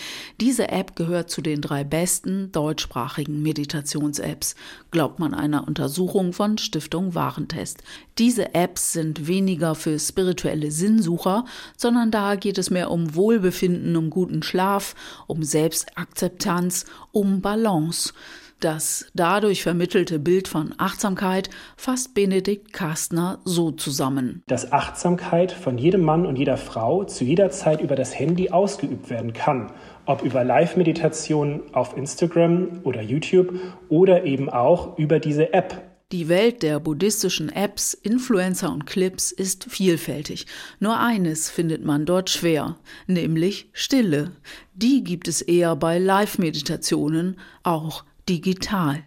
Diese 0.40 0.68
App 0.68 0.94
gehört 0.94 1.30
zu 1.30 1.42
den 1.42 1.60
drei 1.60 1.84
besten 1.84 2.52
deutschsprachigen 2.52 3.42
Meditations-Apps, 3.80 4.54
glaubt 4.90 5.18
man 5.18 5.34
einer 5.34 5.66
Untersuchung 5.66 6.32
von 6.32 6.58
Stiftung 6.58 7.14
Warentest. 7.14 7.82
Diese 8.18 8.54
Apps 8.54 8.92
sind 8.92 9.26
weniger 9.26 9.74
für 9.74 9.98
spirituelle 9.98 10.70
Sinnsucher, 10.70 11.44
sondern 11.76 12.10
da 12.10 12.36
geht 12.36 12.58
es 12.58 12.70
mehr 12.70 12.90
um 12.90 13.14
Wohlbefinden, 13.14 13.96
um 13.96 14.10
guten 14.10 14.42
Schlaf, 14.42 14.94
um 15.26 15.42
Selbstakzeptanz, 15.42 16.84
um 17.12 17.40
Balance. 17.40 18.12
Das 18.60 19.06
dadurch 19.14 19.62
vermittelte 19.62 20.18
Bild 20.18 20.46
von 20.46 20.74
Achtsamkeit 20.76 21.48
fasst 21.78 22.12
Benedikt 22.12 22.74
Kastner 22.74 23.38
so 23.46 23.70
zusammen. 23.70 24.42
Dass 24.48 24.70
Achtsamkeit 24.70 25.50
von 25.50 25.78
jedem 25.78 26.02
Mann 26.02 26.26
und 26.26 26.36
jeder 26.36 26.58
Frau 26.58 27.04
zu 27.04 27.24
jeder 27.24 27.48
Zeit 27.50 27.80
über 27.80 27.96
das 27.96 28.18
Handy 28.18 28.50
ausgeübt 28.50 29.08
werden 29.08 29.32
kann. 29.32 29.72
Ob 30.10 30.22
über 30.22 30.42
Live-Meditationen 30.42 31.72
auf 31.72 31.96
Instagram 31.96 32.80
oder 32.82 33.00
YouTube 33.00 33.54
oder 33.88 34.24
eben 34.24 34.50
auch 34.50 34.98
über 34.98 35.20
diese 35.20 35.52
App. 35.52 35.88
Die 36.10 36.28
Welt 36.28 36.64
der 36.64 36.80
buddhistischen 36.80 37.48
Apps, 37.48 37.94
Influencer 37.94 38.72
und 38.72 38.86
Clips 38.86 39.30
ist 39.30 39.70
vielfältig. 39.70 40.46
Nur 40.80 40.98
eines 40.98 41.48
findet 41.48 41.84
man 41.84 42.06
dort 42.06 42.28
schwer, 42.28 42.76
nämlich 43.06 43.70
Stille. 43.72 44.32
Die 44.74 45.04
gibt 45.04 45.28
es 45.28 45.42
eher 45.42 45.76
bei 45.76 46.00
Live-Meditationen, 46.00 47.38
auch 47.62 48.02
digital. 48.28 49.04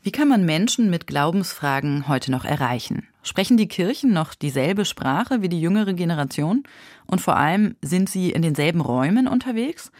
Wie 0.00 0.12
kann 0.12 0.28
man 0.28 0.46
Menschen 0.46 0.88
mit 0.88 1.06
Glaubensfragen 1.06 2.08
heute 2.08 2.30
noch 2.30 2.46
erreichen? 2.46 3.06
Sprechen 3.22 3.56
die 3.56 3.68
Kirchen 3.68 4.12
noch 4.12 4.34
dieselbe 4.34 4.84
Sprache 4.84 5.42
wie 5.42 5.48
die 5.48 5.60
jüngere 5.60 5.94
Generation? 5.94 6.64
Und 7.06 7.20
vor 7.20 7.36
allem, 7.36 7.76
sind 7.80 8.08
sie 8.08 8.30
in 8.30 8.42
denselben 8.42 8.80
Räumen 8.80 9.28
unterwegs? 9.28 9.92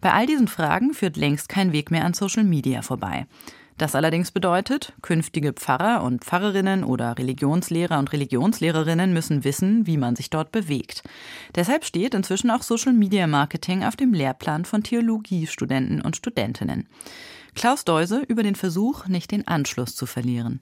Bei 0.00 0.12
all 0.12 0.26
diesen 0.26 0.48
Fragen 0.48 0.92
führt 0.92 1.16
längst 1.16 1.48
kein 1.48 1.72
Weg 1.72 1.90
mehr 1.90 2.04
an 2.04 2.14
Social 2.14 2.44
Media 2.44 2.82
vorbei. 2.82 3.26
Das 3.78 3.94
allerdings 3.94 4.30
bedeutet, 4.30 4.94
künftige 5.02 5.52
Pfarrer 5.52 6.02
und 6.02 6.24
Pfarrerinnen 6.24 6.82
oder 6.82 7.18
Religionslehrer 7.18 7.98
und 7.98 8.10
Religionslehrerinnen 8.12 9.12
müssen 9.12 9.44
wissen, 9.44 9.86
wie 9.86 9.98
man 9.98 10.16
sich 10.16 10.30
dort 10.30 10.50
bewegt. 10.50 11.02
Deshalb 11.54 11.84
steht 11.84 12.14
inzwischen 12.14 12.50
auch 12.50 12.62
Social 12.62 12.94
Media 12.94 13.26
Marketing 13.26 13.84
auf 13.84 13.96
dem 13.96 14.14
Lehrplan 14.14 14.64
von 14.64 14.82
Theologiestudenten 14.82 16.00
und 16.00 16.16
Studentinnen. 16.16 16.88
Klaus 17.54 17.84
Deuse 17.84 18.20
über 18.20 18.42
den 18.42 18.54
Versuch, 18.54 19.08
nicht 19.08 19.30
den 19.30 19.46
Anschluss 19.46 19.94
zu 19.94 20.06
verlieren. 20.06 20.60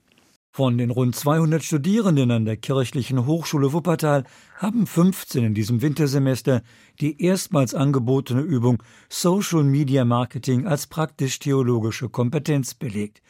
Von 0.57 0.79
den 0.79 0.91
rund 0.91 1.17
200 1.17 1.65
Studierenden 1.65 2.31
an 2.31 2.45
der 2.45 2.57
Kirchlichen 2.57 3.27
Hochschule 3.27 3.73
Wuppertal 3.73 4.23
haben 4.55 4.87
15 4.87 5.47
in 5.47 5.53
diesem 5.53 5.83
Wintersemester 5.83 6.63
die 7.01 7.21
erstmals 7.21 7.75
angebotene 7.75 8.41
Übung 8.41 8.81
Social 9.09 9.65
Media 9.65 10.05
Marketing 10.05 10.69
als 10.69 10.87
praktisch-theologische 10.87 12.09
Kompetenz 12.09 12.75
belegt. 12.75 13.21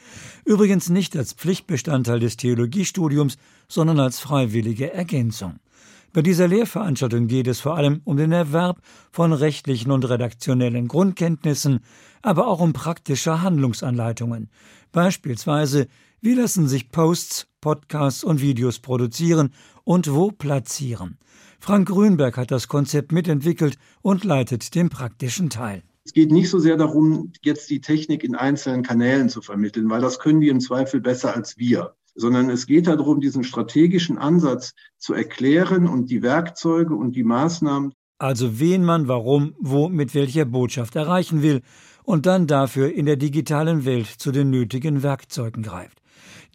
Übrigens 0.45 0.91
nicht 0.91 1.17
als 1.17 1.33
Pflichtbestandteil 1.33 2.21
des 2.21 2.37
Theologiestudiums, 2.37 3.39
sondern 3.69 4.01
als 4.01 4.21
freiwillige 4.21 4.93
Ergänzung. 4.93 5.61
Bei 6.13 6.21
dieser 6.21 6.47
Lehrveranstaltung 6.47 7.27
geht 7.27 7.47
es 7.47 7.59
vor 7.59 7.77
allem 7.77 8.03
um 8.05 8.19
den 8.19 8.33
Erwerb 8.33 8.83
von 9.11 9.33
rechtlichen 9.33 9.91
und 9.91 10.09
redaktionellen 10.09 10.89
Grundkenntnissen, 10.89 11.81
aber 12.21 12.49
auch 12.49 12.61
um 12.61 12.75
praktische 12.75 13.41
Handlungsanleitungen. 13.41 14.51
Beispielsweise 14.93 15.89
wie 16.25 16.33
lassen 16.33 16.69
sich 16.69 16.91
Posts, 16.91 17.49
Podcasts 17.61 18.25
und 18.25 18.41
Videos 18.41 18.79
produzieren 18.79 19.51
und 19.85 20.11
wo 20.11 20.31
platzieren? 20.31 21.19
Frank 21.61 21.89
Grünberg 21.89 22.39
hat 22.39 22.51
das 22.51 22.67
Konzept 22.67 23.13
mitentwickelt 23.13 23.77
und 24.01 24.25
leitet 24.25 24.75
den 24.75 24.89
praktischen 24.89 25.51
Teil. 25.51 25.83
Es 26.03 26.15
geht 26.15 26.33
nicht 26.33 26.49
so 26.49 26.59
sehr 26.59 26.79
darum, 26.79 27.31
jetzt 27.43 27.69
die 27.69 27.83
Technik 27.83 28.25
in 28.25 28.35
einzelnen 28.35 28.83
Kanälen 28.83 29.29
zu 29.29 29.43
vermitteln, 29.43 29.91
weil 29.91 30.01
das 30.01 30.19
können 30.19 30.41
die 30.41 30.49
im 30.49 30.61
Zweifel 30.61 31.03
besser 31.03 31.37
als 31.37 31.59
wir, 31.59 31.95
sondern 32.15 32.49
es 32.49 32.65
geht 32.65 32.87
darum, 32.87 33.21
diesen 33.21 33.45
strategischen 33.45 34.17
Ansatz 34.17 34.73
zu 34.97 35.13
erklären 35.13 35.87
und 35.87 36.11
die 36.11 36.23
Werkzeuge 36.23 36.95
und 36.95 37.17
die 37.17 37.25
Maßnahmen. 37.25 37.93
Also 38.17 38.59
wen 38.59 38.83
man 38.83 39.09
warum, 39.09 39.55
wo, 39.59 39.91
mit 39.91 40.15
welcher 40.15 40.47
Botschaft 40.47 40.97
erreichen 40.97 41.43
will 41.43 41.61
und 42.03 42.25
dann 42.25 42.47
dafür 42.47 42.95
in 42.95 43.05
der 43.05 43.17
digitalen 43.17 43.85
Welt 43.85 44.07
zu 44.07 44.33
den 44.33 44.49
nötigen 44.49 45.03
Werkzeugen 45.03 45.63
greift. 45.63 46.01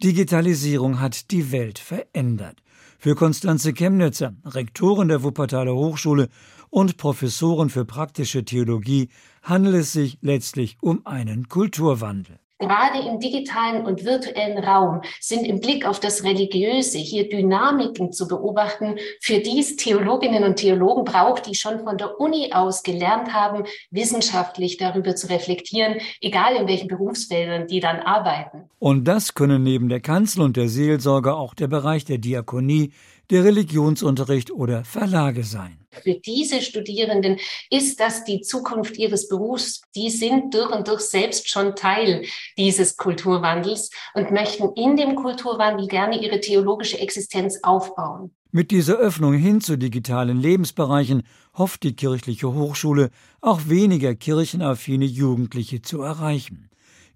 Digitalisierung 0.02 0.98
hat 0.98 1.30
die 1.30 1.52
Welt 1.52 1.78
verändert. 1.78 2.62
Für 2.98 3.14
Konstanze 3.14 3.74
Chemnitzer, 3.74 4.34
Rektorin 4.46 5.08
der 5.08 5.22
Wuppertaler 5.22 5.74
Hochschule 5.74 6.30
und 6.70 6.96
Professorin 6.96 7.68
für 7.68 7.84
praktische 7.84 8.42
Theologie, 8.42 9.10
handelt 9.42 9.74
es 9.74 9.92
sich 9.92 10.16
letztlich 10.22 10.78
um 10.80 11.06
einen 11.06 11.48
Kulturwandel. 11.48 12.38
Gerade 12.60 12.98
im 13.08 13.18
digitalen 13.20 13.86
und 13.86 14.04
virtuellen 14.04 14.62
Raum 14.62 15.00
sind 15.18 15.46
im 15.46 15.60
Blick 15.60 15.86
auf 15.86 15.98
das 15.98 16.24
Religiöse 16.24 16.98
hier 16.98 17.26
Dynamiken 17.26 18.12
zu 18.12 18.28
beobachten, 18.28 18.96
für 19.22 19.38
die 19.38 19.60
es 19.60 19.76
Theologinnen 19.76 20.44
und 20.44 20.56
Theologen 20.56 21.04
braucht, 21.04 21.46
die 21.46 21.54
schon 21.54 21.82
von 21.84 21.96
der 21.96 22.20
Uni 22.20 22.52
aus 22.52 22.82
gelernt 22.82 23.32
haben, 23.32 23.64
wissenschaftlich 23.90 24.76
darüber 24.76 25.16
zu 25.16 25.30
reflektieren, 25.30 25.96
egal 26.20 26.54
in 26.56 26.68
welchen 26.68 26.88
Berufsfeldern 26.88 27.66
die 27.66 27.80
dann 27.80 28.00
arbeiten. 28.00 28.68
Und 28.78 29.04
das 29.08 29.32
können 29.32 29.62
neben 29.62 29.88
der 29.88 30.00
Kanzel 30.00 30.42
und 30.42 30.58
der 30.58 30.68
Seelsorge 30.68 31.34
auch 31.34 31.54
der 31.54 31.68
Bereich 31.68 32.04
der 32.04 32.18
Diakonie, 32.18 32.92
der 33.30 33.44
Religionsunterricht 33.44 34.50
oder 34.50 34.84
Verlage 34.84 35.44
sein. 35.44 35.78
Für 35.92 36.14
diese 36.14 36.62
Studierenden 36.62 37.38
ist 37.70 37.98
das 37.98 38.24
die 38.24 38.40
Zukunft 38.40 38.96
ihres 38.96 39.28
Berufs. 39.28 39.82
Die 39.96 40.10
sind 40.10 40.54
durch 40.54 40.70
und 40.70 40.86
durch 40.86 41.00
selbst 41.00 41.48
schon 41.48 41.74
Teil 41.74 42.24
dieses 42.56 42.96
Kulturwandels 42.96 43.90
und 44.14 44.30
möchten 44.30 44.70
in 44.74 44.96
dem 44.96 45.16
Kulturwandel 45.16 45.88
gerne 45.88 46.22
ihre 46.22 46.40
theologische 46.40 46.98
Existenz 46.98 47.58
aufbauen. 47.62 48.30
Mit 48.52 48.70
dieser 48.70 48.98
Öffnung 48.98 49.34
hin 49.34 49.60
zu 49.60 49.76
digitalen 49.76 50.40
Lebensbereichen 50.40 51.22
hofft 51.56 51.82
die 51.82 51.94
kirchliche 51.94 52.52
Hochschule 52.52 53.10
auch 53.40 53.68
weniger 53.68 54.14
kirchenaffine 54.14 55.04
Jugendliche 55.04 55.82
zu 55.82 56.02
erreichen. 56.02 56.69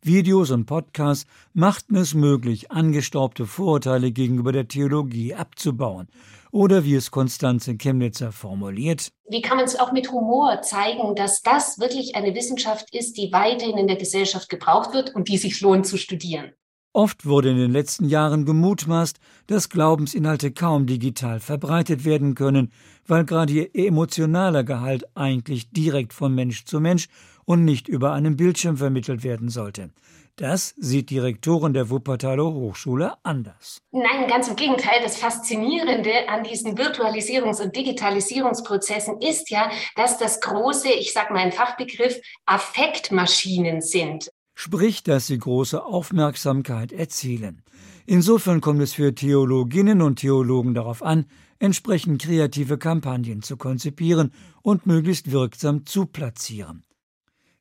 Videos 0.07 0.51
und 0.51 0.67
Podcasts 0.67 1.25
machten 1.55 1.97
es 1.97 2.13
möglich, 2.13 2.71
angestaubte 2.71 3.47
Vorurteile 3.47 4.13
gegenüber 4.13 4.53
der 4.53 4.69
Theologie 4.69 5.35
abzubauen. 5.35 6.09
Oder 6.51 6.85
wie 6.85 6.95
es 6.95 7.11
Konstanze 7.11 7.79
Chemnitzer 7.79 8.31
formuliert. 8.31 9.09
Wie 9.31 9.41
kann 9.41 9.57
man 9.57 9.65
es 9.65 9.81
auch 9.81 9.93
mit 9.93 10.13
Humor 10.13 10.61
zeigen, 10.61 11.15
dass 11.15 11.41
das 11.41 11.79
wirklich 11.79 12.17
eine 12.17 12.35
Wissenschaft 12.35 12.95
ist, 12.95 13.17
die 13.17 13.33
weiterhin 13.33 13.79
in 13.79 13.87
der 13.87 13.97
Gesellschaft 13.97 14.51
gebraucht 14.51 14.93
wird 14.93 15.15
und 15.15 15.29
die 15.29 15.39
sich 15.39 15.63
lohnt 15.63 15.87
zu 15.87 15.97
studieren? 15.97 16.53
Oft 16.93 17.27
wurde 17.27 17.51
in 17.51 17.57
den 17.57 17.73
letzten 17.73 18.09
Jahren 18.09 18.45
gemutmaßt, 18.45 19.19
dass 19.47 19.69
Glaubensinhalte 19.69 20.53
kaum 20.53 20.87
digital 20.87 21.41
verbreitet 21.41 22.05
werden 22.05 22.35
können, 22.35 22.71
weil 23.07 23.25
gerade 23.25 23.53
ihr 23.53 23.75
emotionaler 23.75 24.63
Gehalt 24.65 25.05
eigentlich 25.17 25.71
direkt 25.71 26.13
von 26.13 26.35
Mensch 26.35 26.67
zu 26.67 26.79
Mensch 26.79 27.09
und 27.45 27.65
nicht 27.65 27.89
über 27.89 28.13
einen 28.13 28.37
Bildschirm 28.37 28.77
vermittelt 28.77 29.25
werden 29.25 29.49
sollte. 29.49 29.91
Das 30.37 30.75
sieht 30.77 31.11
die 31.11 31.21
Rektorin 31.21 31.75
der 31.75 31.91
Wuppertaler 31.91 32.45
Hochschule 32.45 33.15
anders. 33.23 33.79
Nein, 33.93 34.27
ganz 34.29 34.49
im 34.49 34.57
Gegenteil. 34.57 35.01
Das 35.03 35.17
Faszinierende 35.17 36.29
an 36.29 36.43
diesen 36.43 36.77
Virtualisierungs- 36.77 37.63
und 37.63 37.77
Digitalisierungsprozessen 37.77 39.21
ist 39.21 39.51
ja, 39.51 39.71
dass 39.95 40.19
das 40.19 40.41
große, 40.41 40.89
ich 40.91 41.13
sage 41.13 41.33
mal 41.33 41.39
einen 41.39 41.53
Fachbegriff, 41.53 42.21
Affektmaschinen 42.47 43.81
sind. 43.81 44.29
Sprich, 44.57 45.05
dass 45.05 45.29
sie 45.29 45.39
große 45.39 45.85
Aufmerksamkeit 45.85 46.93
erzielen. 46.93 47.63
Insofern 48.07 48.61
kommt 48.61 48.83
es 48.83 48.93
für 48.93 49.15
Theologinnen 49.15 50.03
und 50.03 50.19
Theologen 50.19 50.75
darauf 50.75 51.03
an, 51.03 51.27
entsprechend 51.61 52.23
kreative 52.23 52.77
Kampagnen 52.77 53.43
zu 53.43 53.57
konzipieren 53.57 54.33
und 54.63 54.87
möglichst 54.87 55.31
wirksam 55.31 55.87
zu 55.87 56.07
platzieren. 56.07 56.85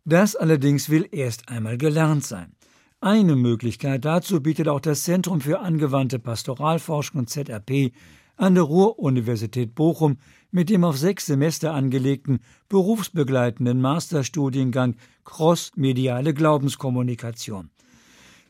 Das 0.05 0.35
allerdings 0.35 0.89
will 0.89 1.07
erst 1.11 1.49
einmal 1.49 1.77
gelernt 1.77 2.25
sein. 2.25 2.53
Eine 2.99 3.35
Möglichkeit 3.35 4.05
dazu 4.05 4.41
bietet 4.41 4.67
auch 4.67 4.79
das 4.79 5.03
Zentrum 5.03 5.41
für 5.41 5.59
angewandte 5.59 6.19
Pastoralforschung 6.19 7.27
ZRP 7.27 7.91
an 8.35 8.55
der 8.55 8.63
Ruhr-Universität 8.63 9.75
Bochum 9.75 10.17
mit 10.51 10.69
dem 10.69 10.83
auf 10.83 10.97
sechs 10.97 11.25
Semester 11.25 11.73
angelegten 11.73 12.39
berufsbegleitenden 12.69 13.81
Masterstudiengang 13.81 14.95
Cross-mediale 15.23 16.33
Glaubenskommunikation. 16.33 17.69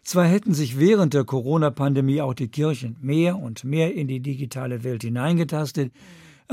Zwar 0.04 0.26
hätten 0.26 0.54
sich 0.54 0.80
während 0.80 1.14
der 1.14 1.24
Corona-Pandemie 1.24 2.22
auch 2.22 2.34
die 2.34 2.50
Kirchen 2.50 2.98
mehr 3.00 3.38
und 3.38 3.64
mehr 3.64 3.94
in 3.94 4.08
die 4.08 4.20
digitale 4.20 4.84
Welt 4.84 5.04
hineingetastet, 5.04 5.94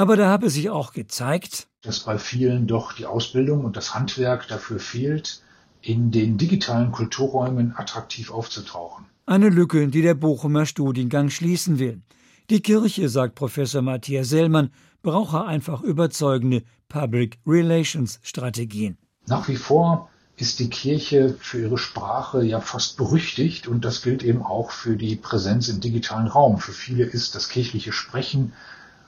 aber 0.00 0.16
da 0.16 0.30
habe 0.30 0.48
sich 0.48 0.70
auch 0.70 0.94
gezeigt, 0.94 1.68
dass 1.82 2.00
bei 2.00 2.16
vielen 2.16 2.66
doch 2.66 2.94
die 2.94 3.04
Ausbildung 3.04 3.66
und 3.66 3.76
das 3.76 3.94
Handwerk 3.94 4.48
dafür 4.48 4.78
fehlt, 4.78 5.42
in 5.82 6.10
den 6.10 6.38
digitalen 6.38 6.90
Kulturräumen 6.90 7.76
attraktiv 7.76 8.30
aufzutauchen. 8.30 9.04
Eine 9.26 9.50
Lücke, 9.50 9.86
die 9.88 10.00
der 10.00 10.14
Bochumer 10.14 10.64
Studiengang 10.64 11.28
schließen 11.28 11.78
will. 11.78 12.00
Die 12.48 12.62
Kirche, 12.62 13.10
sagt 13.10 13.34
Professor 13.34 13.82
Matthias 13.82 14.30
Sellmann, 14.30 14.70
brauche 15.02 15.44
einfach 15.44 15.82
überzeugende 15.82 16.62
Public 16.88 17.38
Relations 17.46 18.20
Strategien. 18.22 18.96
Nach 19.26 19.48
wie 19.48 19.56
vor 19.56 20.08
ist 20.38 20.60
die 20.60 20.70
Kirche 20.70 21.36
für 21.38 21.60
ihre 21.60 21.76
Sprache 21.76 22.42
ja 22.42 22.60
fast 22.62 22.96
berüchtigt 22.96 23.68
und 23.68 23.84
das 23.84 24.00
gilt 24.00 24.22
eben 24.22 24.40
auch 24.40 24.70
für 24.70 24.96
die 24.96 25.16
Präsenz 25.16 25.68
im 25.68 25.82
digitalen 25.82 26.26
Raum. 26.26 26.56
Für 26.56 26.72
viele 26.72 27.04
ist 27.04 27.34
das 27.34 27.50
kirchliche 27.50 27.92
Sprechen 27.92 28.54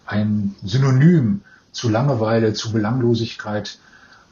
ein 0.06 0.54
Synonym 0.64 1.42
zu 1.72 1.88
Langeweile, 1.88 2.52
zu 2.52 2.72
Belanglosigkeit 2.72 3.78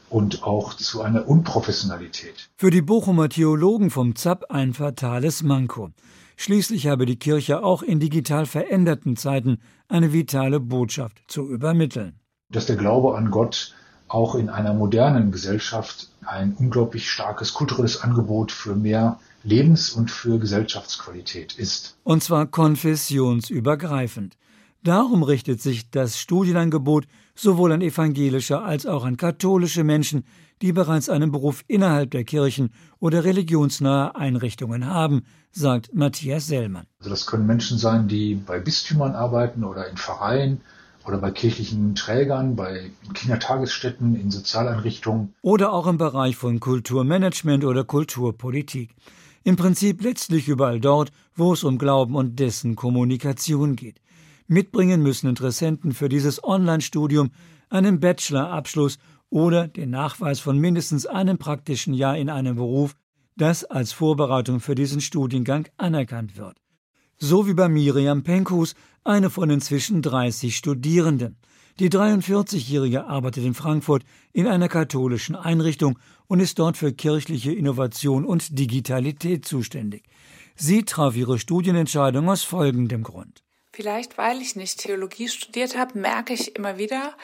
und 0.09 0.43
auch 0.43 0.73
zu 0.75 1.01
einer 1.01 1.27
Unprofessionalität. 1.27 2.49
Für 2.57 2.69
die 2.69 2.81
Bochumer 2.81 3.29
Theologen 3.29 3.89
vom 3.89 4.15
ZAP 4.15 4.45
ein 4.49 4.73
fatales 4.73 5.41
Manko. 5.41 5.91
Schließlich 6.35 6.87
habe 6.87 7.05
die 7.05 7.17
Kirche 7.17 7.63
auch 7.63 7.81
in 7.81 7.99
digital 7.99 8.45
veränderten 8.45 9.15
Zeiten 9.15 9.59
eine 9.87 10.11
vitale 10.11 10.59
Botschaft 10.59 11.21
zu 11.27 11.47
übermitteln. 11.47 12.19
Dass 12.49 12.65
der 12.65 12.75
Glaube 12.75 13.17
an 13.17 13.31
Gott 13.31 13.73
auch 14.07 14.35
in 14.35 14.49
einer 14.49 14.73
modernen 14.73 15.31
Gesellschaft 15.31 16.09
ein 16.25 16.55
unglaublich 16.57 17.09
starkes 17.09 17.53
kulturelles 17.53 18.01
Angebot 18.01 18.51
für 18.51 18.75
mehr 18.75 19.19
Lebens- 19.43 19.91
und 19.91 20.11
für 20.11 20.37
Gesellschaftsqualität 20.37 21.57
ist. 21.57 21.95
Und 22.03 22.21
zwar 22.21 22.47
konfessionsübergreifend. 22.47 24.35
Darum 24.83 25.21
richtet 25.21 25.61
sich 25.61 25.91
das 25.91 26.17
Studienangebot 26.17 27.05
sowohl 27.35 27.71
an 27.71 27.81
evangelische 27.81 28.63
als 28.63 28.87
auch 28.87 29.05
an 29.05 29.15
katholische 29.15 29.83
Menschen, 29.83 30.23
die 30.63 30.73
bereits 30.73 31.07
einen 31.07 31.31
Beruf 31.31 31.63
innerhalb 31.67 32.09
der 32.09 32.23
Kirchen 32.23 32.71
oder 32.99 33.23
religionsnahe 33.23 34.15
Einrichtungen 34.15 34.87
haben, 34.87 35.21
sagt 35.51 35.93
Matthias 35.93 36.47
Sellmann. 36.47 36.87
Also 36.97 37.11
das 37.11 37.27
können 37.27 37.45
Menschen 37.45 37.77
sein, 37.77 38.07
die 38.07 38.33
bei 38.33 38.59
Bistümern 38.59 39.13
arbeiten 39.13 39.63
oder 39.63 39.87
in 39.87 39.97
Vereinen 39.97 40.61
oder 41.05 41.19
bei 41.19 41.29
kirchlichen 41.29 41.93
Trägern, 41.93 42.55
bei 42.55 42.89
Kindertagesstätten, 43.13 44.15
in 44.15 44.31
Sozialeinrichtungen. 44.31 45.35
Oder 45.43 45.73
auch 45.73 45.85
im 45.85 45.99
Bereich 45.99 46.35
von 46.35 46.59
Kulturmanagement 46.59 47.65
oder 47.65 47.83
Kulturpolitik. 47.83 48.95
Im 49.43 49.57
Prinzip 49.57 50.01
letztlich 50.03 50.47
überall 50.47 50.79
dort, 50.79 51.11
wo 51.35 51.53
es 51.53 51.63
um 51.63 51.77
Glauben 51.77 52.15
und 52.15 52.39
dessen 52.39 52.75
Kommunikation 52.75 53.75
geht. 53.75 54.01
Mitbringen 54.51 55.01
müssen 55.01 55.29
Interessenten 55.29 55.93
für 55.93 56.09
dieses 56.09 56.43
Online-Studium 56.43 57.31
einen 57.69 58.01
Bachelor-Abschluss 58.01 58.97
oder 59.29 59.69
den 59.69 59.91
Nachweis 59.91 60.41
von 60.41 60.59
mindestens 60.59 61.05
einem 61.05 61.37
praktischen 61.37 61.93
Jahr 61.93 62.17
in 62.17 62.29
einem 62.29 62.57
Beruf, 62.57 62.97
das 63.37 63.63
als 63.63 63.93
Vorbereitung 63.93 64.59
für 64.59 64.75
diesen 64.75 64.99
Studiengang 64.99 65.69
anerkannt 65.77 66.35
wird. 66.35 66.57
So 67.17 67.47
wie 67.47 67.53
bei 67.53 67.69
Miriam 67.69 68.23
Penkus, 68.23 68.75
eine 69.05 69.29
von 69.29 69.49
inzwischen 69.49 70.01
30 70.01 70.53
Studierenden. 70.53 71.37
Die 71.79 71.89
43-Jährige 71.89 73.05
arbeitet 73.05 73.45
in 73.45 73.53
Frankfurt 73.53 74.03
in 74.33 74.47
einer 74.47 74.67
katholischen 74.67 75.37
Einrichtung 75.37 75.97
und 76.27 76.41
ist 76.41 76.59
dort 76.59 76.75
für 76.75 76.91
kirchliche 76.91 77.53
Innovation 77.53 78.25
und 78.25 78.59
Digitalität 78.59 79.45
zuständig. 79.45 80.03
Sie 80.57 80.83
traf 80.83 81.15
ihre 81.15 81.39
Studienentscheidung 81.39 82.29
aus 82.29 82.43
folgendem 82.43 83.03
Grund. 83.03 83.45
Vielleicht 83.73 84.17
weil 84.17 84.41
ich 84.41 84.55
nicht 84.55 84.79
Theologie 84.79 85.29
studiert 85.29 85.77
habe, 85.77 85.97
merke 85.97 86.33
ich 86.33 86.55
immer 86.55 86.77
wieder, 86.77 87.15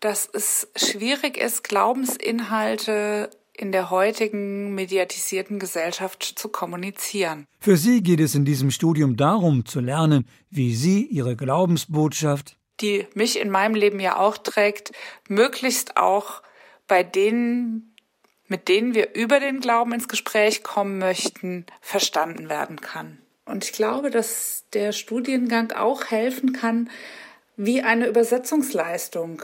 dass 0.00 0.28
es 0.30 0.68
schwierig 0.76 1.38
ist, 1.38 1.64
Glaubensinhalte 1.64 3.30
in 3.54 3.72
der 3.72 3.88
heutigen 3.90 4.74
mediatisierten 4.74 5.58
Gesellschaft 5.58 6.22
zu 6.22 6.50
kommunizieren. 6.50 7.46
Für 7.58 7.76
Sie 7.78 8.02
geht 8.02 8.20
es 8.20 8.34
in 8.34 8.44
diesem 8.44 8.70
Studium 8.70 9.16
darum 9.16 9.64
zu 9.64 9.80
lernen, 9.80 10.28
wie 10.50 10.74
Sie 10.74 11.06
Ihre 11.06 11.36
Glaubensbotschaft, 11.36 12.56
die 12.80 13.06
mich 13.14 13.40
in 13.40 13.50
meinem 13.50 13.74
Leben 13.74 14.00
ja 14.00 14.18
auch 14.18 14.36
trägt, 14.36 14.92
möglichst 15.28 15.96
auch 15.96 16.42
bei 16.86 17.02
denen, 17.02 17.94
mit 18.46 18.68
denen 18.68 18.94
wir 18.94 19.14
über 19.14 19.40
den 19.40 19.60
Glauben 19.60 19.92
ins 19.92 20.08
Gespräch 20.08 20.62
kommen 20.62 20.98
möchten, 20.98 21.64
verstanden 21.80 22.50
werden 22.50 22.80
kann. 22.80 23.18
Und 23.46 23.64
ich 23.64 23.72
glaube, 23.72 24.10
dass 24.10 24.64
der 24.72 24.92
Studiengang 24.92 25.72
auch 25.72 26.06
helfen 26.06 26.52
kann, 26.52 26.90
wie 27.56 27.80
eine 27.80 28.06
Übersetzungsleistung 28.06 29.42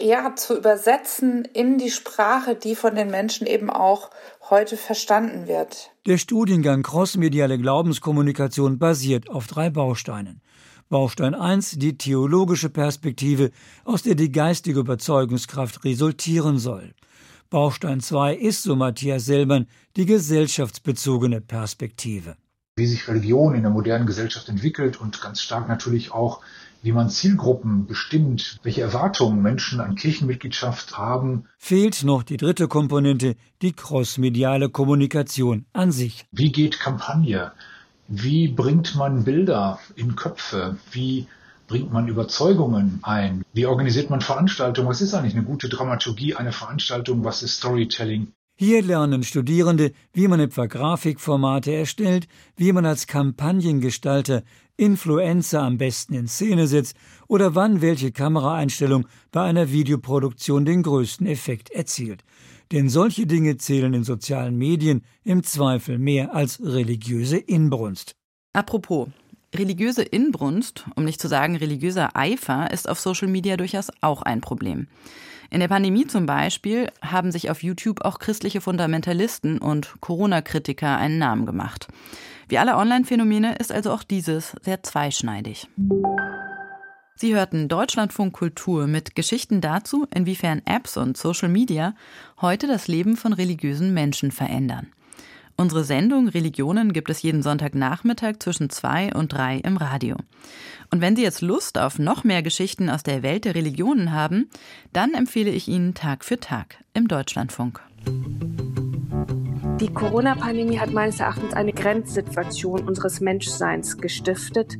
ja, 0.00 0.34
zu 0.36 0.56
übersetzen 0.56 1.44
in 1.44 1.78
die 1.78 1.90
Sprache, 1.90 2.54
die 2.54 2.76
von 2.76 2.94
den 2.94 3.10
Menschen 3.10 3.46
eben 3.46 3.68
auch 3.68 4.10
heute 4.48 4.76
verstanden 4.76 5.48
wird. 5.48 5.90
Der 6.06 6.18
Studiengang 6.18 6.82
Crossmediale 6.82 7.58
Glaubenskommunikation 7.58 8.78
basiert 8.78 9.28
auf 9.28 9.46
drei 9.46 9.70
Bausteinen. 9.70 10.40
Baustein 10.88 11.34
1 11.34 11.72
die 11.78 11.98
theologische 11.98 12.70
Perspektive, 12.70 13.50
aus 13.84 14.02
der 14.02 14.14
die 14.14 14.32
geistige 14.32 14.80
Überzeugungskraft 14.80 15.84
resultieren 15.84 16.58
soll. 16.58 16.94
Baustein 17.50 18.00
2 18.00 18.36
ist, 18.36 18.62
so 18.62 18.76
Matthias 18.76 19.26
Selman, 19.26 19.66
die 19.96 20.06
gesellschaftsbezogene 20.06 21.40
Perspektive. 21.40 22.36
Wie 22.78 22.86
sich 22.86 23.08
Religion 23.08 23.54
in 23.54 23.62
der 23.62 23.70
modernen 23.70 24.06
Gesellschaft 24.06 24.48
entwickelt 24.48 25.00
und 25.00 25.20
ganz 25.20 25.42
stark 25.42 25.68
natürlich 25.68 26.12
auch 26.12 26.40
wie 26.82 26.92
man 26.92 27.10
Zielgruppen 27.10 27.86
bestimmt, 27.86 28.58
welche 28.62 28.82
Erwartungen 28.82 29.42
Menschen 29.42 29.80
an 29.80 29.96
Kirchenmitgliedschaft 29.96 30.96
haben. 30.96 31.44
Fehlt 31.58 32.04
noch 32.04 32.22
die 32.22 32.36
dritte 32.36 32.68
Komponente, 32.68 33.34
die 33.62 33.72
crossmediale 33.72 34.68
Kommunikation 34.68 35.66
an 35.72 35.90
sich. 35.90 36.26
Wie 36.30 36.52
geht 36.52 36.78
Kampagne? 36.78 37.52
Wie 38.06 38.48
bringt 38.48 38.94
man 38.94 39.24
Bilder 39.24 39.80
in 39.96 40.16
Köpfe? 40.16 40.78
Wie 40.92 41.26
bringt 41.66 41.92
man 41.92 42.08
Überzeugungen 42.08 43.00
ein? 43.02 43.42
Wie 43.52 43.66
organisiert 43.66 44.08
man 44.08 44.20
Veranstaltungen? 44.20 44.88
Was 44.88 45.02
ist 45.02 45.14
eigentlich 45.14 45.34
eine 45.34 45.44
gute 45.44 45.68
Dramaturgie 45.68 46.34
einer 46.34 46.52
Veranstaltung? 46.52 47.24
Was 47.24 47.42
ist 47.42 47.56
Storytelling? 47.56 48.32
Hier 48.60 48.82
lernen 48.82 49.22
Studierende, 49.22 49.92
wie 50.12 50.26
man 50.26 50.40
etwa 50.40 50.66
Grafikformate 50.66 51.72
erstellt, 51.72 52.26
wie 52.56 52.72
man 52.72 52.86
als 52.86 53.06
Kampagnengestalter 53.06 54.42
Influencer 54.76 55.62
am 55.62 55.78
besten 55.78 56.14
in 56.14 56.26
Szene 56.26 56.66
setzt 56.66 56.96
oder 57.28 57.54
wann 57.54 57.82
welche 57.82 58.10
Kameraeinstellung 58.10 59.06
bei 59.30 59.42
einer 59.42 59.70
Videoproduktion 59.70 60.64
den 60.64 60.82
größten 60.82 61.28
Effekt 61.28 61.70
erzielt. 61.70 62.24
Denn 62.72 62.88
solche 62.88 63.28
Dinge 63.28 63.58
zählen 63.58 63.94
in 63.94 64.02
sozialen 64.02 64.56
Medien 64.56 65.02
im 65.22 65.44
Zweifel 65.44 65.96
mehr 65.96 66.34
als 66.34 66.60
religiöse 66.60 67.36
Inbrunst. 67.36 68.16
Apropos, 68.54 69.06
religiöse 69.54 70.02
Inbrunst, 70.02 70.84
um 70.96 71.04
nicht 71.04 71.20
zu 71.20 71.28
sagen 71.28 71.54
religiöser 71.54 72.16
Eifer, 72.16 72.72
ist 72.72 72.88
auf 72.88 72.98
Social 72.98 73.28
Media 73.28 73.56
durchaus 73.56 73.92
auch 74.00 74.22
ein 74.22 74.40
Problem. 74.40 74.88
In 75.50 75.60
der 75.60 75.68
Pandemie 75.68 76.06
zum 76.06 76.26
Beispiel 76.26 76.90
haben 77.00 77.32
sich 77.32 77.50
auf 77.50 77.62
YouTube 77.62 78.04
auch 78.04 78.18
christliche 78.18 78.60
Fundamentalisten 78.60 79.58
und 79.58 79.94
Corona-Kritiker 80.00 80.98
einen 80.98 81.18
Namen 81.18 81.46
gemacht. 81.46 81.88
Wie 82.48 82.58
alle 82.58 82.76
Online-Phänomene 82.76 83.56
ist 83.56 83.72
also 83.72 83.92
auch 83.92 84.02
dieses 84.02 84.54
sehr 84.62 84.82
zweischneidig. 84.82 85.68
Sie 87.14 87.34
hörten 87.34 87.68
Deutschlandfunk 87.68 88.32
Kultur 88.32 88.86
mit 88.86 89.14
Geschichten 89.14 89.60
dazu, 89.60 90.06
inwiefern 90.14 90.62
Apps 90.66 90.96
und 90.96 91.16
Social 91.16 91.48
Media 91.48 91.94
heute 92.40 92.66
das 92.66 92.86
Leben 92.86 93.16
von 93.16 93.32
religiösen 93.32 93.92
Menschen 93.92 94.30
verändern. 94.30 94.88
Unsere 95.60 95.82
Sendung 95.82 96.28
Religionen 96.28 96.92
gibt 96.92 97.10
es 97.10 97.20
jeden 97.20 97.42
Sonntagnachmittag 97.42 98.34
zwischen 98.38 98.70
zwei 98.70 99.12
und 99.12 99.32
drei 99.32 99.56
im 99.56 99.76
Radio. 99.76 100.14
Und 100.92 101.00
wenn 101.00 101.16
Sie 101.16 101.24
jetzt 101.24 101.40
Lust 101.40 101.78
auf 101.78 101.98
noch 101.98 102.22
mehr 102.22 102.44
Geschichten 102.44 102.88
aus 102.88 103.02
der 103.02 103.24
Welt 103.24 103.44
der 103.44 103.56
Religionen 103.56 104.12
haben, 104.12 104.48
dann 104.92 105.14
empfehle 105.14 105.50
ich 105.50 105.66
Ihnen 105.66 105.94
Tag 105.94 106.24
für 106.24 106.38
Tag 106.38 106.76
im 106.94 107.08
Deutschlandfunk. 107.08 107.80
Die 109.80 109.92
Corona-Pandemie 109.92 110.78
hat 110.78 110.92
meines 110.92 111.18
Erachtens 111.18 111.54
eine 111.54 111.72
Grenzsituation 111.72 112.86
unseres 112.86 113.20
Menschseins 113.20 113.98
gestiftet 113.98 114.76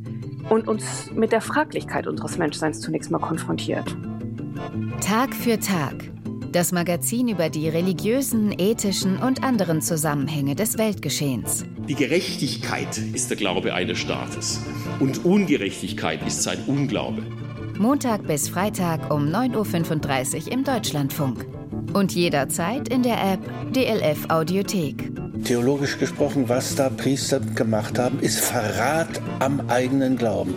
und 0.49 0.69
uns 0.69 1.11
mit 1.11 1.33
der 1.33 1.41
Fraglichkeit 1.41 2.07
unseres 2.07 2.39
Menschseins 2.39 2.81
zunächst 2.81 3.11
mal 3.11 3.19
konfrontiert. 3.19 3.97
Tag 5.01 5.35
für 5.35 5.59
Tag 5.59 6.13
das 6.53 6.73
Magazin 6.73 7.29
über 7.29 7.51
die 7.51 7.69
religiösen, 7.69 8.55
ethischen 8.59 9.19
und 9.19 9.45
anderen 9.45 9.83
Zusammenhänge 9.83 10.55
des 10.55 10.79
Weltgeschehens. 10.79 11.65
Die 11.89 11.95
Gerechtigkeit 11.95 12.99
ist 13.15 13.31
der 13.31 13.37
Glaube 13.37 13.75
eines 13.75 13.99
Staates 13.99 14.61
und 15.01 15.25
Ungerechtigkeit 15.25 16.27
ist 16.27 16.43
sein 16.43 16.59
Unglaube. 16.67 17.23
Montag 17.79 18.27
bis 18.27 18.49
Freitag 18.49 19.13
um 19.13 19.29
9.35 19.29 20.47
Uhr 20.47 20.53
im 20.53 20.65
Deutschlandfunk. 20.65 21.47
Und 21.93 22.15
jederzeit 22.15 22.89
in 22.89 23.03
der 23.03 23.23
App 23.33 23.41
DLF 23.73 24.29
Audiothek. 24.29 25.13
Theologisch 25.45 25.99
gesprochen, 25.99 26.49
was 26.49 26.75
da 26.75 26.91
Priester 26.91 27.41
gemacht 27.41 27.99
haben, 27.99 28.19
ist 28.21 28.41
Verrat 28.41 29.23
am 29.39 29.69
eigenen 29.69 30.17
Glauben. 30.17 30.55